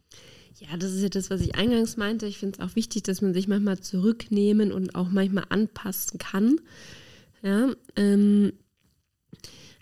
Ja, 0.59 0.77
das 0.77 0.93
ist 0.93 1.01
ja 1.01 1.09
das, 1.09 1.29
was 1.29 1.41
ich 1.41 1.55
eingangs 1.55 1.97
meinte. 1.97 2.27
Ich 2.27 2.37
finde 2.37 2.59
es 2.59 2.65
auch 2.65 2.75
wichtig, 2.75 3.03
dass 3.03 3.21
man 3.21 3.33
sich 3.33 3.47
manchmal 3.47 3.79
zurücknehmen 3.79 4.71
und 4.71 4.95
auch 4.95 5.09
manchmal 5.09 5.45
anpassen 5.49 6.19
kann. 6.19 6.59
Ja, 7.41 7.73
ähm, 7.95 8.53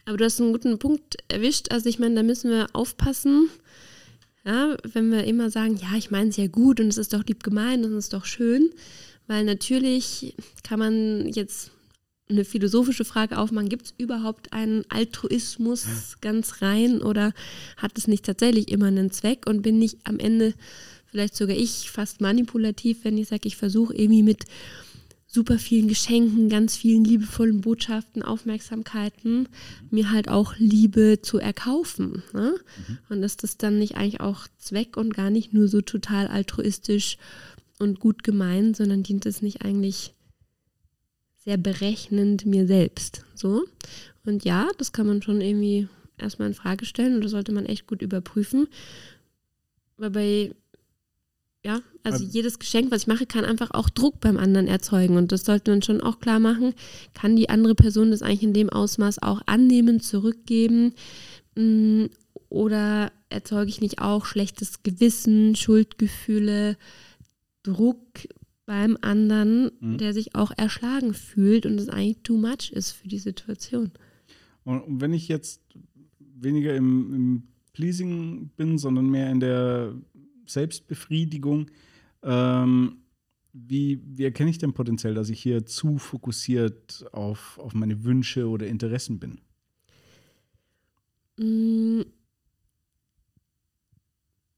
aber 0.05 0.17
du 0.17 0.25
hast 0.25 0.39
einen 0.39 0.53
guten 0.53 0.79
Punkt 0.79 1.17
erwischt. 1.27 1.71
Also 1.71 1.89
ich 1.89 1.99
meine, 1.99 2.15
da 2.15 2.23
müssen 2.23 2.49
wir 2.49 2.67
aufpassen. 2.73 3.49
Ja, 4.45 4.77
wenn 4.93 5.11
wir 5.11 5.25
immer 5.25 5.49
sagen, 5.49 5.77
ja, 5.77 5.97
ich 5.97 6.11
meine 6.11 6.29
es 6.29 6.37
ja 6.37 6.47
gut 6.47 6.79
und 6.79 6.87
es 6.87 6.97
ist 6.97 7.13
doch 7.13 7.25
lieb 7.25 7.43
gemeint 7.43 7.85
und 7.85 7.91
es 7.91 8.05
ist 8.05 8.13
doch 8.13 8.25
schön, 8.25 8.71
weil 9.27 9.43
natürlich 9.43 10.35
kann 10.63 10.79
man 10.79 11.27
jetzt 11.27 11.71
eine 12.29 12.45
philosophische 12.45 13.05
Frage 13.05 13.37
aufmachen, 13.37 13.69
gibt 13.69 13.87
es 13.87 13.93
überhaupt 13.97 14.53
einen 14.53 14.83
Altruismus 14.89 16.17
ganz 16.21 16.61
rein 16.61 17.01
oder 17.01 17.33
hat 17.77 17.97
es 17.97 18.07
nicht 18.07 18.25
tatsächlich 18.25 18.69
immer 18.69 18.87
einen 18.87 19.11
Zweck 19.11 19.47
und 19.47 19.61
bin 19.61 19.79
nicht 19.79 19.97
am 20.03 20.19
Ende 20.19 20.53
vielleicht 21.09 21.35
sogar 21.35 21.55
ich 21.55 21.89
fast 21.89 22.21
manipulativ, 22.21 23.03
wenn 23.03 23.17
ich 23.17 23.29
sage, 23.29 23.47
ich 23.47 23.57
versuche 23.57 23.95
irgendwie 23.95 24.23
mit 24.23 24.45
super 25.31 25.59
vielen 25.59 25.87
Geschenken, 25.87 26.49
ganz 26.49 26.75
vielen 26.75 27.03
liebevollen 27.03 27.61
Botschaften, 27.61 28.23
Aufmerksamkeiten, 28.23 29.47
mir 29.91 30.11
halt 30.11 30.27
auch 30.27 30.55
Liebe 30.57 31.19
zu 31.21 31.37
erkaufen. 31.37 32.23
Ne? 32.33 32.55
Mhm. 32.87 32.97
Und 33.09 33.23
ist 33.23 33.43
das 33.43 33.57
dann 33.57 33.77
nicht 33.77 33.95
eigentlich 33.95 34.21
auch 34.21 34.47
Zweck 34.57 34.97
und 34.97 35.13
gar 35.13 35.29
nicht 35.29 35.53
nur 35.53 35.67
so 35.67 35.81
total 35.81 36.27
altruistisch 36.27 37.17
und 37.77 37.99
gut 37.99 38.23
gemeint, 38.23 38.75
sondern 38.75 39.03
dient 39.03 39.25
es 39.27 39.41
nicht 39.41 39.63
eigentlich 39.63 40.13
sehr 41.49 41.57
berechnend 41.57 42.45
mir 42.45 42.67
selbst. 42.67 43.25
So. 43.33 43.65
Und 44.23 44.45
ja, 44.45 44.67
das 44.77 44.91
kann 44.91 45.07
man 45.07 45.23
schon 45.23 45.41
irgendwie 45.41 45.87
erstmal 46.19 46.47
in 46.47 46.53
Frage 46.53 46.85
stellen 46.85 47.15
und 47.15 47.23
das 47.23 47.31
sollte 47.31 47.51
man 47.51 47.65
echt 47.65 47.87
gut 47.87 48.03
überprüfen. 48.03 48.67
Weil 49.97 50.11
bei 50.11 50.51
ja, 51.65 51.81
also 52.03 52.23
jedes 52.23 52.59
Geschenk, 52.59 52.91
was 52.91 53.01
ich 53.01 53.07
mache, 53.07 53.25
kann 53.25 53.45
einfach 53.45 53.71
auch 53.71 53.89
Druck 53.89 54.21
beim 54.21 54.37
anderen 54.37 54.67
erzeugen. 54.67 55.17
Und 55.17 55.31
das 55.31 55.43
sollte 55.43 55.71
man 55.71 55.81
schon 55.81 56.01
auch 56.01 56.19
klar 56.19 56.39
machen. 56.39 56.75
Kann 57.15 57.35
die 57.35 57.49
andere 57.49 57.73
Person 57.73 58.11
das 58.11 58.21
eigentlich 58.21 58.43
in 58.43 58.53
dem 58.53 58.69
Ausmaß 58.69 59.23
auch 59.23 59.41
annehmen, 59.47 59.99
zurückgeben? 59.99 60.93
Mm, 61.55 62.05
oder 62.49 63.11
erzeuge 63.29 63.69
ich 63.69 63.81
nicht 63.81 63.99
auch 63.99 64.25
schlechtes 64.25 64.83
Gewissen, 64.83 65.55
Schuldgefühle, 65.55 66.77
Druck 67.63 68.05
beim 68.69 68.99
anderen, 69.01 69.71
mhm. 69.79 69.97
der 69.97 70.13
sich 70.13 70.35
auch 70.35 70.51
erschlagen 70.55 71.15
fühlt 71.15 71.65
und 71.65 71.79
es 71.79 71.89
eigentlich 71.89 72.21
too 72.21 72.37
much 72.37 72.71
ist 72.71 72.91
für 72.91 73.07
die 73.07 73.17
Situation? 73.17 73.91
Und 74.63 75.01
wenn 75.01 75.11
ich 75.11 75.27
jetzt 75.27 75.63
weniger 76.35 76.75
im, 76.75 77.15
im 77.15 77.43
Pleasing 77.73 78.49
bin, 78.57 78.77
sondern 78.77 79.09
mehr 79.09 79.31
in 79.31 79.39
der 79.39 79.95
Selbstbefriedigung. 80.45 81.71
Ähm, 82.23 82.97
wie, 83.53 84.01
wie 84.05 84.23
erkenne 84.23 84.49
ich 84.49 84.59
denn 84.59 84.73
potenziell, 84.73 85.15
dass 85.15 85.29
ich 85.29 85.41
hier 85.41 85.65
zu 85.65 85.97
fokussiert 85.97 87.05
auf, 87.11 87.57
auf 87.57 87.73
meine 87.73 88.03
Wünsche 88.03 88.47
oder 88.47 88.67
Interessen 88.67 89.19
bin? 89.19 89.41
Mm. 91.37 92.01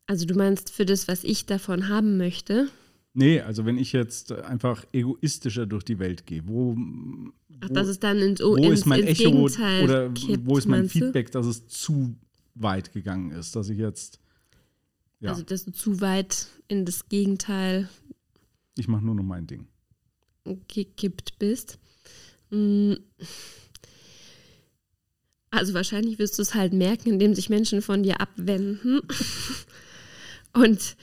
Also 0.08 0.26
du 0.26 0.34
meinst 0.36 0.70
für 0.70 0.86
das, 0.86 1.08
was 1.08 1.24
ich 1.24 1.46
davon 1.46 1.88
haben 1.88 2.18
möchte? 2.18 2.68
Nee, 3.14 3.42
also 3.42 3.66
wenn 3.66 3.78
ich 3.78 3.92
jetzt 3.92 4.32
einfach 4.32 4.86
egoistischer 4.94 5.66
durch 5.66 5.84
die 5.84 6.00
Welt 6.00 6.26
gehe, 6.26 6.48
wo, 6.48 6.78
Ach, 7.60 7.70
dass 7.70 7.88
es 7.88 8.00
dann 8.00 8.20
ins, 8.20 8.40
wo 8.40 8.56
ins, 8.56 8.80
ist 8.80 8.86
mein 8.86 9.04
Echo 9.04 9.32
Gegenteil 9.32 9.84
oder 9.84 10.10
kippt, 10.12 10.46
wo 10.46 10.58
ist 10.58 10.68
mein 10.68 10.88
Feedback, 10.88 11.32
dass 11.32 11.46
es 11.46 11.68
zu 11.68 12.16
weit 12.56 12.94
gegangen 12.94 13.32
ist, 13.32 13.56
dass 13.56 13.70
ich 13.70 13.78
jetzt 13.78 14.22
ja. 15.22 15.30
Also, 15.30 15.44
dass 15.44 15.66
du 15.66 15.72
zu 15.72 16.02
weit 16.02 16.48
in 16.68 16.84
das 16.84 17.08
Gegenteil. 17.08 17.88
Ich 18.76 18.88
mache 18.88 19.06
nur 19.06 19.16
noch 19.16 19.24
mein 19.24 19.48
Ding. 19.48 19.68
gekippt 20.68 21.38
bist. 21.40 21.80
Mm. 22.50 22.94
Also 25.52 25.74
wahrscheinlich 25.74 26.18
wirst 26.18 26.38
du 26.38 26.42
es 26.42 26.56
halt 26.56 26.74
merken, 26.74 27.10
indem 27.10 27.36
sich 27.36 27.50
Menschen 27.50 27.82
von 27.82 28.04
dir 28.04 28.20
abwenden. 28.20 29.02
Und 30.54 30.96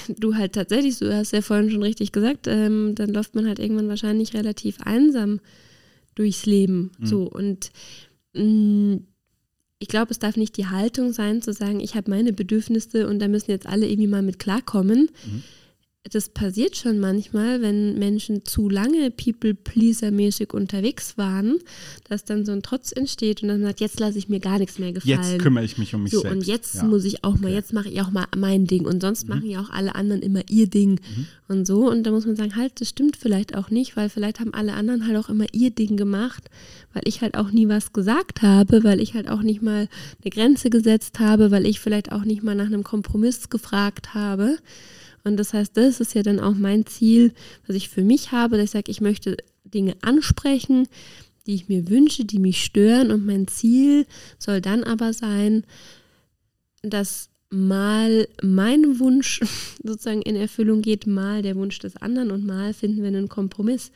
du 0.08 0.34
halt 0.34 0.54
tatsächlich, 0.54 0.98
du 0.98 1.14
hast 1.14 1.32
ja 1.32 1.42
vorhin 1.42 1.70
schon 1.70 1.82
richtig 1.82 2.12
gesagt, 2.12 2.46
ähm, 2.46 2.94
dann 2.94 3.10
läuft 3.10 3.34
man 3.34 3.46
halt 3.46 3.58
irgendwann 3.58 3.88
wahrscheinlich 3.88 4.34
relativ 4.34 4.80
einsam 4.80 5.40
durchs 6.14 6.46
Leben. 6.46 6.90
Mhm. 6.98 7.06
So 7.06 7.24
und 7.24 7.70
mh, 8.34 8.42
mm, 8.42 9.06
ich 9.78 9.88
glaube, 9.88 10.12
es 10.12 10.20
darf 10.20 10.36
nicht 10.36 10.56
die 10.56 10.68
Haltung 10.68 11.12
sein, 11.12 11.42
zu 11.42 11.52
sagen, 11.52 11.80
ich 11.80 11.96
habe 11.96 12.08
meine 12.08 12.32
Bedürfnisse 12.32 13.08
und 13.08 13.18
da 13.18 13.26
müssen 13.26 13.50
jetzt 13.50 13.66
alle 13.66 13.88
irgendwie 13.88 14.06
mal 14.06 14.22
mit 14.22 14.38
klarkommen. 14.38 15.10
Mhm 15.26 15.42
das 16.10 16.30
passiert 16.30 16.76
schon 16.76 16.98
manchmal, 16.98 17.62
wenn 17.62 17.96
Menschen 17.96 18.44
zu 18.44 18.68
lange 18.68 19.10
People-Pleaser-mäßig 19.12 20.52
unterwegs 20.52 21.16
waren, 21.16 21.58
dass 22.08 22.24
dann 22.24 22.44
so 22.44 22.50
ein 22.50 22.62
Trotz 22.62 22.90
entsteht 22.90 23.42
und 23.42 23.48
dann 23.48 23.62
sagt, 23.62 23.80
jetzt 23.80 24.00
lasse 24.00 24.18
ich 24.18 24.28
mir 24.28 24.40
gar 24.40 24.58
nichts 24.58 24.80
mehr 24.80 24.92
gefallen. 24.92 25.22
Jetzt 25.22 25.38
kümmere 25.38 25.64
ich 25.64 25.78
mich 25.78 25.94
um 25.94 26.02
mich 26.02 26.12
so, 26.12 26.20
selbst. 26.20 26.36
Und 26.36 26.46
jetzt 26.46 26.74
ja. 26.74 26.84
muss 26.84 27.04
ich 27.04 27.22
auch 27.22 27.38
mal, 27.38 27.48
okay. 27.48 27.54
jetzt 27.54 27.72
mache 27.72 27.88
ich 27.88 28.00
auch 28.00 28.10
mal 28.10 28.26
mein 28.36 28.66
Ding 28.66 28.84
und 28.84 29.00
sonst 29.00 29.24
mhm. 29.24 29.34
machen 29.34 29.48
ja 29.48 29.60
auch 29.60 29.70
alle 29.70 29.94
anderen 29.94 30.22
immer 30.22 30.42
ihr 30.50 30.66
Ding 30.66 31.00
mhm. 31.16 31.26
und 31.46 31.66
so. 31.68 31.88
Und 31.88 32.02
da 32.02 32.10
muss 32.10 32.26
man 32.26 32.34
sagen, 32.34 32.56
halt, 32.56 32.80
das 32.80 32.88
stimmt 32.88 33.16
vielleicht 33.16 33.56
auch 33.56 33.70
nicht, 33.70 33.96
weil 33.96 34.08
vielleicht 34.08 34.40
haben 34.40 34.54
alle 34.54 34.72
anderen 34.72 35.06
halt 35.06 35.16
auch 35.16 35.28
immer 35.28 35.46
ihr 35.52 35.70
Ding 35.70 35.96
gemacht, 35.96 36.50
weil 36.94 37.04
ich 37.06 37.22
halt 37.22 37.36
auch 37.36 37.52
nie 37.52 37.68
was 37.68 37.92
gesagt 37.92 38.42
habe, 38.42 38.82
weil 38.82 39.00
ich 39.00 39.14
halt 39.14 39.28
auch 39.28 39.42
nicht 39.42 39.62
mal 39.62 39.88
eine 40.22 40.30
Grenze 40.30 40.68
gesetzt 40.68 41.20
habe, 41.20 41.52
weil 41.52 41.64
ich 41.64 41.78
vielleicht 41.78 42.10
auch 42.10 42.24
nicht 42.24 42.42
mal 42.42 42.56
nach 42.56 42.66
einem 42.66 42.82
Kompromiss 42.82 43.50
gefragt 43.50 44.14
habe. 44.14 44.58
Und 45.24 45.36
das 45.36 45.52
heißt, 45.52 45.76
das 45.76 46.00
ist 46.00 46.14
ja 46.14 46.22
dann 46.22 46.40
auch 46.40 46.54
mein 46.54 46.86
Ziel, 46.86 47.32
was 47.66 47.76
ich 47.76 47.88
für 47.88 48.02
mich 48.02 48.32
habe, 48.32 48.56
dass 48.56 48.64
ich 48.64 48.70
sage, 48.70 48.90
ich 48.90 49.00
möchte 49.00 49.36
Dinge 49.64 49.96
ansprechen, 50.02 50.88
die 51.46 51.54
ich 51.54 51.68
mir 51.68 51.88
wünsche, 51.88 52.24
die 52.24 52.38
mich 52.38 52.64
stören. 52.64 53.10
Und 53.10 53.24
mein 53.24 53.46
Ziel 53.48 54.06
soll 54.38 54.60
dann 54.60 54.84
aber 54.84 55.12
sein, 55.12 55.64
dass 56.82 57.30
mal 57.50 58.26
mein 58.42 58.98
Wunsch 58.98 59.40
sozusagen 59.82 60.22
in 60.22 60.36
Erfüllung 60.36 60.82
geht, 60.82 61.06
mal 61.06 61.42
der 61.42 61.56
Wunsch 61.56 61.78
des 61.78 61.96
anderen 61.96 62.30
und 62.30 62.44
mal 62.44 62.74
finden 62.74 63.02
wir 63.02 63.08
einen 63.08 63.28
Kompromiss. 63.28 63.92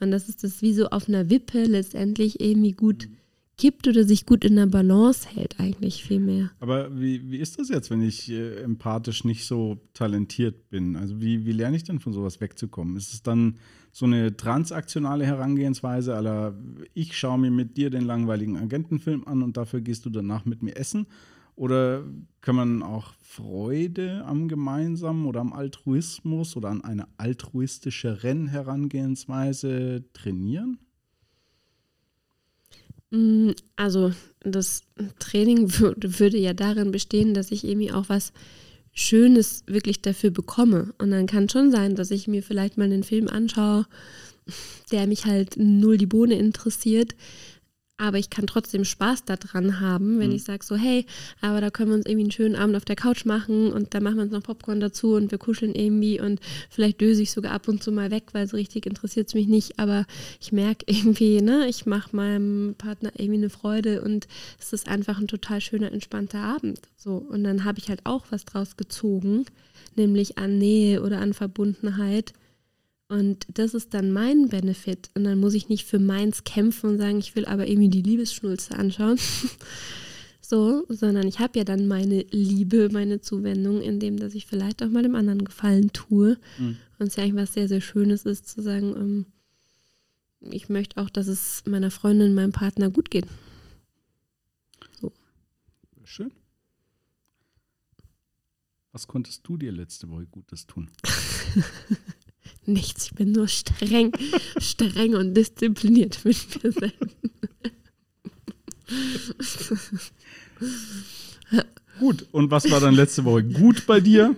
Und 0.00 0.10
das 0.10 0.28
ist 0.28 0.42
das 0.42 0.62
wie 0.62 0.72
so 0.72 0.86
auf 0.88 1.08
einer 1.08 1.30
Wippe 1.30 1.64
letztendlich 1.64 2.40
irgendwie 2.40 2.72
gut 2.72 3.08
mhm 3.08 3.21
kippt 3.58 3.86
oder 3.86 4.04
sich 4.04 4.26
gut 4.26 4.44
in 4.44 4.56
der 4.56 4.66
Balance 4.66 5.28
hält, 5.28 5.60
eigentlich 5.60 6.04
viel 6.04 6.20
mehr. 6.20 6.50
Aber 6.60 6.98
wie, 6.98 7.30
wie 7.30 7.38
ist 7.38 7.58
das 7.58 7.68
jetzt, 7.68 7.90
wenn 7.90 8.02
ich 8.02 8.30
äh, 8.30 8.56
empathisch 8.62 9.24
nicht 9.24 9.44
so 9.44 9.78
talentiert 9.94 10.70
bin? 10.70 10.96
Also 10.96 11.20
wie, 11.20 11.44
wie 11.44 11.52
lerne 11.52 11.76
ich 11.76 11.84
denn 11.84 12.00
von 12.00 12.12
sowas 12.12 12.40
wegzukommen? 12.40 12.96
Ist 12.96 13.12
es 13.12 13.22
dann 13.22 13.58
so 13.92 14.06
eine 14.06 14.36
transaktionale 14.36 15.26
Herangehensweise, 15.26 16.14
aller 16.14 16.54
ich 16.94 17.16
schaue 17.16 17.38
mir 17.38 17.50
mit 17.50 17.76
dir 17.76 17.90
den 17.90 18.04
langweiligen 18.04 18.56
Agentenfilm 18.56 19.24
an 19.26 19.42
und 19.42 19.56
dafür 19.56 19.80
gehst 19.80 20.06
du 20.06 20.10
danach 20.10 20.44
mit 20.44 20.62
mir 20.62 20.76
essen? 20.76 21.06
Oder 21.54 22.04
kann 22.40 22.56
man 22.56 22.82
auch 22.82 23.12
Freude 23.20 24.24
am 24.24 24.48
Gemeinsamen 24.48 25.26
oder 25.26 25.40
am 25.40 25.52
Altruismus 25.52 26.56
oder 26.56 26.70
an 26.70 26.82
eine 26.82 27.06
altruistischeren 27.18 28.48
Herangehensweise 28.48 30.04
trainieren? 30.14 30.78
Mm, 33.12 33.50
also 33.76 34.12
das 34.40 34.82
Training 35.20 35.78
würde, 35.78 36.38
ja 36.38 36.54
darin 36.54 36.90
bestehen, 36.90 37.34
dass 37.34 37.52
ich 37.52 37.64
irgendwie 37.64 37.92
auch 37.92 38.08
was 38.08 38.32
Schönes 38.94 39.62
wirklich 39.66 40.02
dafür 40.02 40.30
bekomme. 40.30 40.92
Und 40.98 41.12
dann 41.12 41.26
kann 41.26 41.48
schon 41.48 41.70
sein, 41.70 41.94
dass 41.94 42.10
ich 42.10 42.26
mir 42.26 42.42
vielleicht 42.42 42.76
mal 42.76 42.84
einen 42.84 43.04
Film 43.04 43.28
anschaue, 43.28 43.86
der 44.90 45.06
mich 45.06 45.26
halt 45.26 45.56
null 45.56 45.98
die 45.98 46.06
Bohne 46.06 46.34
interessiert, 46.34 47.14
aber 48.02 48.18
ich 48.18 48.30
kann 48.30 48.48
trotzdem 48.48 48.84
Spaß 48.84 49.24
daran 49.24 49.78
haben, 49.78 50.18
wenn 50.18 50.30
mhm. 50.30 50.34
ich 50.34 50.42
sage 50.42 50.64
so, 50.64 50.74
hey, 50.74 51.06
aber 51.40 51.60
da 51.60 51.70
können 51.70 51.90
wir 51.90 51.94
uns 51.94 52.06
irgendwie 52.06 52.24
einen 52.24 52.32
schönen 52.32 52.56
Abend 52.56 52.74
auf 52.74 52.84
der 52.84 52.96
Couch 52.96 53.24
machen 53.24 53.72
und 53.72 53.94
da 53.94 54.00
machen 54.00 54.16
wir 54.16 54.24
uns 54.24 54.32
noch 54.32 54.42
Popcorn 54.42 54.80
dazu 54.80 55.14
und 55.14 55.30
wir 55.30 55.38
kuscheln 55.38 55.72
irgendwie 55.72 56.20
und 56.20 56.40
vielleicht 56.68 57.00
döse 57.00 57.22
ich 57.22 57.30
sogar 57.30 57.52
ab 57.52 57.68
und 57.68 57.80
zu 57.80 57.92
mal 57.92 58.10
weg, 58.10 58.24
weil 58.32 58.48
so 58.48 58.56
richtig 58.56 58.86
interessiert 58.86 59.28
es 59.28 59.34
mich 59.34 59.46
nicht, 59.46 59.78
aber 59.78 60.04
ich 60.40 60.50
merke 60.50 60.84
irgendwie, 60.88 61.40
ne, 61.40 61.68
ich 61.68 61.86
mache 61.86 62.14
meinem 62.16 62.74
Partner 62.76 63.12
irgendwie 63.16 63.38
eine 63.38 63.50
Freude 63.50 64.02
und 64.02 64.26
es 64.58 64.72
ist 64.72 64.88
einfach 64.88 65.20
ein 65.20 65.28
total 65.28 65.60
schöner, 65.60 65.92
entspannter 65.92 66.40
Abend. 66.40 66.80
So, 66.96 67.14
und 67.16 67.44
dann 67.44 67.64
habe 67.64 67.78
ich 67.78 67.88
halt 67.88 68.00
auch 68.04 68.24
was 68.30 68.44
draus 68.44 68.76
gezogen, 68.76 69.44
nämlich 69.94 70.38
an 70.38 70.58
Nähe 70.58 71.02
oder 71.02 71.20
an 71.20 71.34
Verbundenheit 71.34 72.32
und 73.12 73.46
das 73.52 73.74
ist 73.74 73.92
dann 73.92 74.10
mein 74.10 74.48
Benefit. 74.48 75.10
Und 75.14 75.24
dann 75.24 75.38
muss 75.38 75.52
ich 75.52 75.68
nicht 75.68 75.84
für 75.84 75.98
meins 75.98 76.44
kämpfen 76.44 76.88
und 76.88 76.98
sagen, 76.98 77.18
ich 77.18 77.36
will 77.36 77.44
aber 77.44 77.68
irgendwie 77.68 77.90
die 77.90 78.00
Liebesschnulze 78.00 78.74
anschauen. 78.74 79.18
so, 80.40 80.86
sondern 80.88 81.28
ich 81.28 81.38
habe 81.38 81.58
ja 81.58 81.64
dann 81.64 81.86
meine 81.86 82.22
Liebe, 82.30 82.88
meine 82.90 83.20
Zuwendung, 83.20 83.82
indem 83.82 84.18
dass 84.18 84.34
ich 84.34 84.46
vielleicht 84.46 84.82
auch 84.82 84.88
mal 84.88 85.02
dem 85.02 85.14
anderen 85.14 85.44
Gefallen 85.44 85.92
tue. 85.92 86.38
Mhm. 86.56 86.78
Und 86.98 87.06
es 87.06 87.16
ja 87.16 87.24
eigentlich 87.24 87.42
was 87.42 87.52
sehr, 87.52 87.68
sehr 87.68 87.82
Schönes 87.82 88.24
ist, 88.24 88.48
zu 88.48 88.62
sagen, 88.62 88.94
ähm, 88.96 89.26
ich 90.50 90.70
möchte 90.70 90.98
auch, 90.98 91.10
dass 91.10 91.26
es 91.26 91.64
meiner 91.66 91.90
Freundin, 91.90 92.32
meinem 92.32 92.52
Partner 92.52 92.88
gut 92.88 93.10
geht. 93.10 93.26
So. 95.02 95.12
Schön. 96.04 96.32
Was 98.92 99.06
konntest 99.06 99.46
du 99.46 99.58
dir 99.58 99.70
letzte 99.70 100.08
Woche 100.08 100.24
Gutes 100.24 100.66
tun? 100.66 100.90
Nichts, 102.72 103.06
ich 103.06 103.14
bin 103.14 103.32
nur 103.32 103.48
streng, 103.48 104.12
streng 104.58 105.14
und 105.14 105.34
diszipliniert 105.34 106.24
mit 106.24 106.62
mir 106.62 106.72
selbst. 106.72 107.16
gut, 111.98 112.26
und 112.32 112.50
was 112.50 112.70
war 112.70 112.80
dann 112.80 112.94
letzte 112.94 113.24
Woche 113.24 113.42
gut 113.42 113.86
bei 113.86 114.00
dir? 114.00 114.34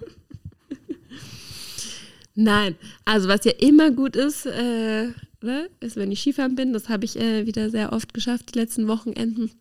Nein, 2.35 2.75
also 3.05 3.29
was 3.29 3.44
ja 3.44 3.53
immer 3.53 3.92
gut 3.92 4.16
ist, 4.16 4.47
äh, 4.47 5.12
ne, 5.40 5.70
ist, 5.81 5.97
wenn 5.97 6.11
ich 6.11 6.20
Skifahren 6.20 6.57
bin. 6.57 6.73
Das 6.73 6.88
habe 6.88 7.05
ich 7.05 7.18
äh, 7.18 7.47
wieder 7.47 7.70
sehr 7.70 7.92
oft 7.92 8.12
geschafft, 8.12 8.55
die 8.55 8.59
letzten 8.59 8.88
Wochenenden. 8.88 9.53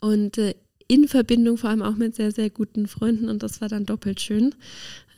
Und 0.00 0.38
äh, 0.38 0.54
in 0.88 1.06
Verbindung 1.06 1.56
vor 1.56 1.70
allem 1.70 1.82
auch 1.82 1.96
mit 1.96 2.16
sehr, 2.16 2.32
sehr 2.32 2.50
guten 2.50 2.88
Freunden 2.88 3.28
und 3.28 3.42
das 3.42 3.60
war 3.60 3.68
dann 3.68 3.86
doppelt 3.86 4.20
schön. 4.20 4.54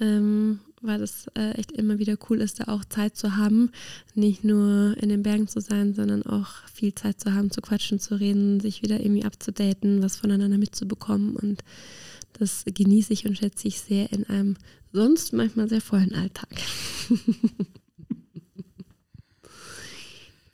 Ähm, 0.01 0.61
weil 0.87 0.99
das 0.99 1.27
äh, 1.35 1.53
echt 1.53 1.73
immer 1.73 1.99
wieder 1.99 2.17
cool 2.29 2.41
ist, 2.41 2.61
da 2.61 2.65
auch 2.73 2.85
Zeit 2.85 3.17
zu 3.17 3.37
haben, 3.37 3.71
nicht 4.15 4.45
nur 4.45 4.97
in 4.99 5.09
den 5.09 5.23
Bergen 5.23 5.49
zu 5.49 5.61
sein, 5.61 5.95
sondern 5.95 6.25
auch 6.25 6.49
viel 6.73 6.95
Zeit 6.95 7.21
zu 7.21 7.33
haben, 7.35 7.51
zu 7.51 7.61
quatschen, 7.61 7.99
zu 7.99 8.19
reden, 8.19 8.61
sich 8.61 8.83
wieder 8.83 9.01
irgendwie 9.01 9.25
abzudaten, 9.25 10.03
was 10.03 10.17
voneinander 10.17 10.59
mitzubekommen. 10.59 11.37
Und 11.37 11.65
das 12.35 12.65
genieße 12.67 13.13
ich 13.13 13.27
und 13.27 13.39
schätze 13.39 13.69
ich 13.69 13.81
sehr 13.81 14.13
in 14.13 14.25
einem 14.29 14.57
sonst 14.93 15.33
manchmal 15.33 15.69
sehr 15.69 15.81
vollen 15.81 16.15
Alltag. 16.15 16.49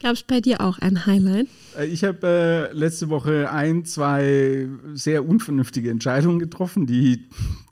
Gab 0.02 0.14
es 0.14 0.22
bei 0.22 0.40
dir 0.40 0.62
auch 0.62 0.78
ein 0.78 1.04
Highlight? 1.04 1.46
Äh, 1.78 1.86
ich 1.86 2.04
habe 2.04 2.70
äh, 2.72 2.72
letzte 2.72 3.10
Woche 3.10 3.50
ein, 3.52 3.84
zwei 3.84 4.66
sehr 4.94 5.28
unvernünftige 5.28 5.90
Entscheidungen 5.90 6.38
getroffen, 6.38 6.86
die, 6.86 7.28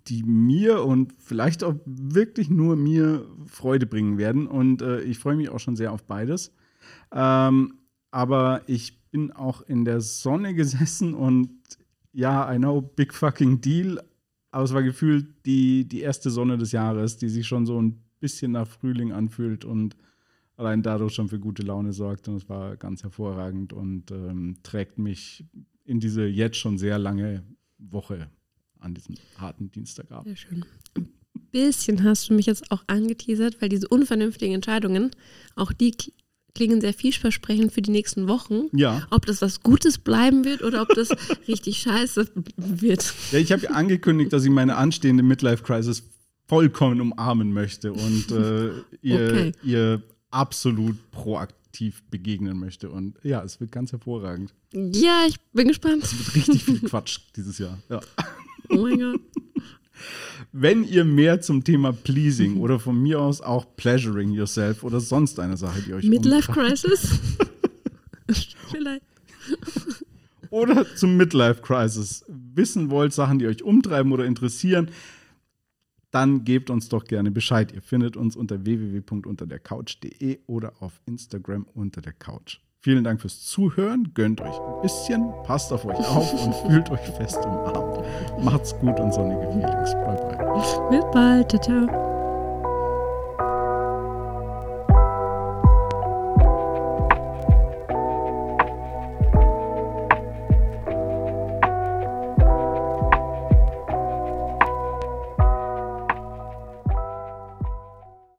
die 0.08 0.22
mir 0.24 0.84
und 0.84 1.14
vielleicht 1.18 1.64
auch 1.64 1.74
wirklich 1.86 2.50
nur 2.50 2.76
mir 2.76 3.26
Freude 3.46 3.86
bringen 3.86 4.18
werden. 4.18 4.46
Und 4.46 4.82
äh, 4.82 5.00
ich 5.00 5.18
freue 5.18 5.36
mich 5.36 5.48
auch 5.48 5.58
schon 5.58 5.74
sehr 5.74 5.90
auf 5.90 6.04
beides. 6.04 6.52
Ähm, 7.12 7.78
aber 8.10 8.60
ich 8.66 9.00
bin 9.10 9.32
auch 9.32 9.62
in 9.62 9.86
der 9.86 10.02
Sonne 10.02 10.54
gesessen 10.54 11.14
und 11.14 11.50
ja, 12.12 12.52
I 12.52 12.58
know, 12.58 12.82
big 12.82 13.14
fucking 13.14 13.62
deal. 13.62 14.02
Aber 14.50 14.64
es 14.64 14.74
war 14.74 14.82
gefühlt 14.82 15.46
die, 15.46 15.88
die 15.88 16.00
erste 16.00 16.30
Sonne 16.30 16.58
des 16.58 16.72
Jahres, 16.72 17.16
die 17.16 17.28
sich 17.30 17.46
schon 17.46 17.64
so 17.64 17.80
ein 17.80 18.02
bisschen 18.20 18.52
nach 18.52 18.66
Frühling 18.66 19.12
anfühlt 19.12 19.64
und 19.64 19.96
allein 20.58 20.82
dadurch 20.82 21.14
schon 21.14 21.28
für 21.28 21.38
gute 21.38 21.62
Laune 21.62 21.92
sorgt. 21.92 22.28
Und 22.28 22.36
es 22.36 22.48
war 22.48 22.76
ganz 22.76 23.02
hervorragend 23.02 23.72
und 23.72 24.10
ähm, 24.10 24.56
trägt 24.62 24.98
mich 24.98 25.44
in 25.84 26.00
diese 26.00 26.26
jetzt 26.26 26.56
schon 26.56 26.76
sehr 26.76 26.98
lange 26.98 27.44
Woche 27.78 28.28
an 28.80 28.92
diesem 28.92 29.14
harten 29.38 29.70
Dienstagabend. 29.70 30.26
Sehr 30.26 30.36
schön. 30.36 30.64
Ein 30.96 31.08
bisschen 31.52 32.02
hast 32.04 32.28
du 32.28 32.34
mich 32.34 32.46
jetzt 32.46 32.70
auch 32.70 32.82
angeteasert, 32.88 33.62
weil 33.62 33.68
diese 33.68 33.88
unvernünftigen 33.88 34.54
Entscheidungen, 34.54 35.12
auch 35.54 35.72
die 35.72 35.94
klingen 36.54 36.80
sehr 36.80 36.92
vielversprechend 36.92 37.72
für 37.72 37.82
die 37.82 37.92
nächsten 37.92 38.26
Wochen. 38.26 38.64
Ja. 38.72 39.06
Ob 39.10 39.26
das 39.26 39.40
was 39.40 39.60
Gutes 39.60 39.98
bleiben 39.98 40.44
wird 40.44 40.62
oder 40.62 40.82
ob 40.82 40.88
das 40.88 41.10
richtig 41.48 41.78
scheiße 41.78 42.28
wird. 42.56 43.14
Ja, 43.30 43.38
ich 43.38 43.52
habe 43.52 43.70
angekündigt, 43.70 44.32
dass 44.32 44.44
ich 44.44 44.50
meine 44.50 44.74
anstehende 44.74 45.22
Midlife-Crisis 45.22 46.02
vollkommen 46.46 47.00
umarmen 47.00 47.52
möchte 47.52 47.92
und 47.92 48.32
äh, 48.32 48.70
ihr, 49.02 49.28
okay. 49.28 49.52
ihr 49.62 50.02
absolut 50.30 51.10
proaktiv 51.10 52.02
begegnen 52.10 52.58
möchte. 52.58 52.90
Und 52.90 53.18
ja, 53.22 53.42
es 53.42 53.60
wird 53.60 53.72
ganz 53.72 53.92
hervorragend. 53.92 54.54
Ja, 54.72 55.24
ich 55.26 55.36
bin 55.52 55.68
gespannt. 55.68 56.04
Es 56.04 56.18
wird 56.18 56.36
richtig 56.36 56.64
viel 56.64 56.80
Quatsch 56.80 57.20
dieses 57.36 57.58
Jahr. 57.58 57.78
Ja. 57.88 58.00
Oh 58.70 58.82
mein 58.82 58.98
Gott. 58.98 59.20
Wenn 60.52 60.84
ihr 60.84 61.04
mehr 61.04 61.40
zum 61.40 61.64
Thema 61.64 61.92
Pleasing 61.92 62.58
oder 62.58 62.78
von 62.78 63.00
mir 63.00 63.20
aus 63.20 63.40
auch 63.40 63.66
Pleasuring 63.76 64.30
Yourself 64.32 64.84
oder 64.84 65.00
sonst 65.00 65.40
eine 65.40 65.56
Sache, 65.56 65.82
die 65.82 65.94
euch 65.94 66.04
Midlife 66.04 66.48
umtreibt, 66.48 66.68
Crisis? 66.68 67.18
Vielleicht. 68.70 69.02
oder 70.50 70.86
zum 70.96 71.16
Midlife 71.16 71.62
Crisis 71.62 72.24
wissen 72.28 72.90
wollt, 72.90 73.12
Sachen, 73.12 73.38
die 73.38 73.46
euch 73.46 73.62
umtreiben 73.62 74.12
oder 74.12 74.24
interessieren, 74.24 74.90
dann 76.10 76.44
gebt 76.44 76.70
uns 76.70 76.88
doch 76.88 77.04
gerne 77.04 77.30
Bescheid. 77.30 77.72
Ihr 77.72 77.82
findet 77.82 78.16
uns 78.16 78.36
unter 78.36 78.64
www.unterdercouch.de 78.64 80.40
oder 80.46 80.72
auf 80.80 81.00
Instagram 81.06 81.66
unter 81.74 82.00
der 82.00 82.12
Couch. 82.12 82.60
Vielen 82.80 83.04
Dank 83.04 83.20
fürs 83.20 83.42
Zuhören. 83.42 84.12
Gönnt 84.14 84.40
euch 84.40 84.58
ein 84.58 84.82
bisschen, 84.82 85.32
passt 85.44 85.72
auf 85.72 85.84
euch 85.84 85.98
auf 85.98 86.32
und 86.44 86.54
fühlt 86.66 86.90
euch 86.90 87.00
fest 87.00 87.44
umarmt. 87.44 88.04
Macht's 88.42 88.74
gut 88.78 88.98
und 89.00 89.12
sonnige 89.12 89.42
Feelings. 89.52 89.92
Bye 89.92 90.16
bye. 90.16 90.90
Bis 90.90 91.04
bald. 91.12 91.50
Ciao, 91.50 91.60
ciao. 91.60 92.07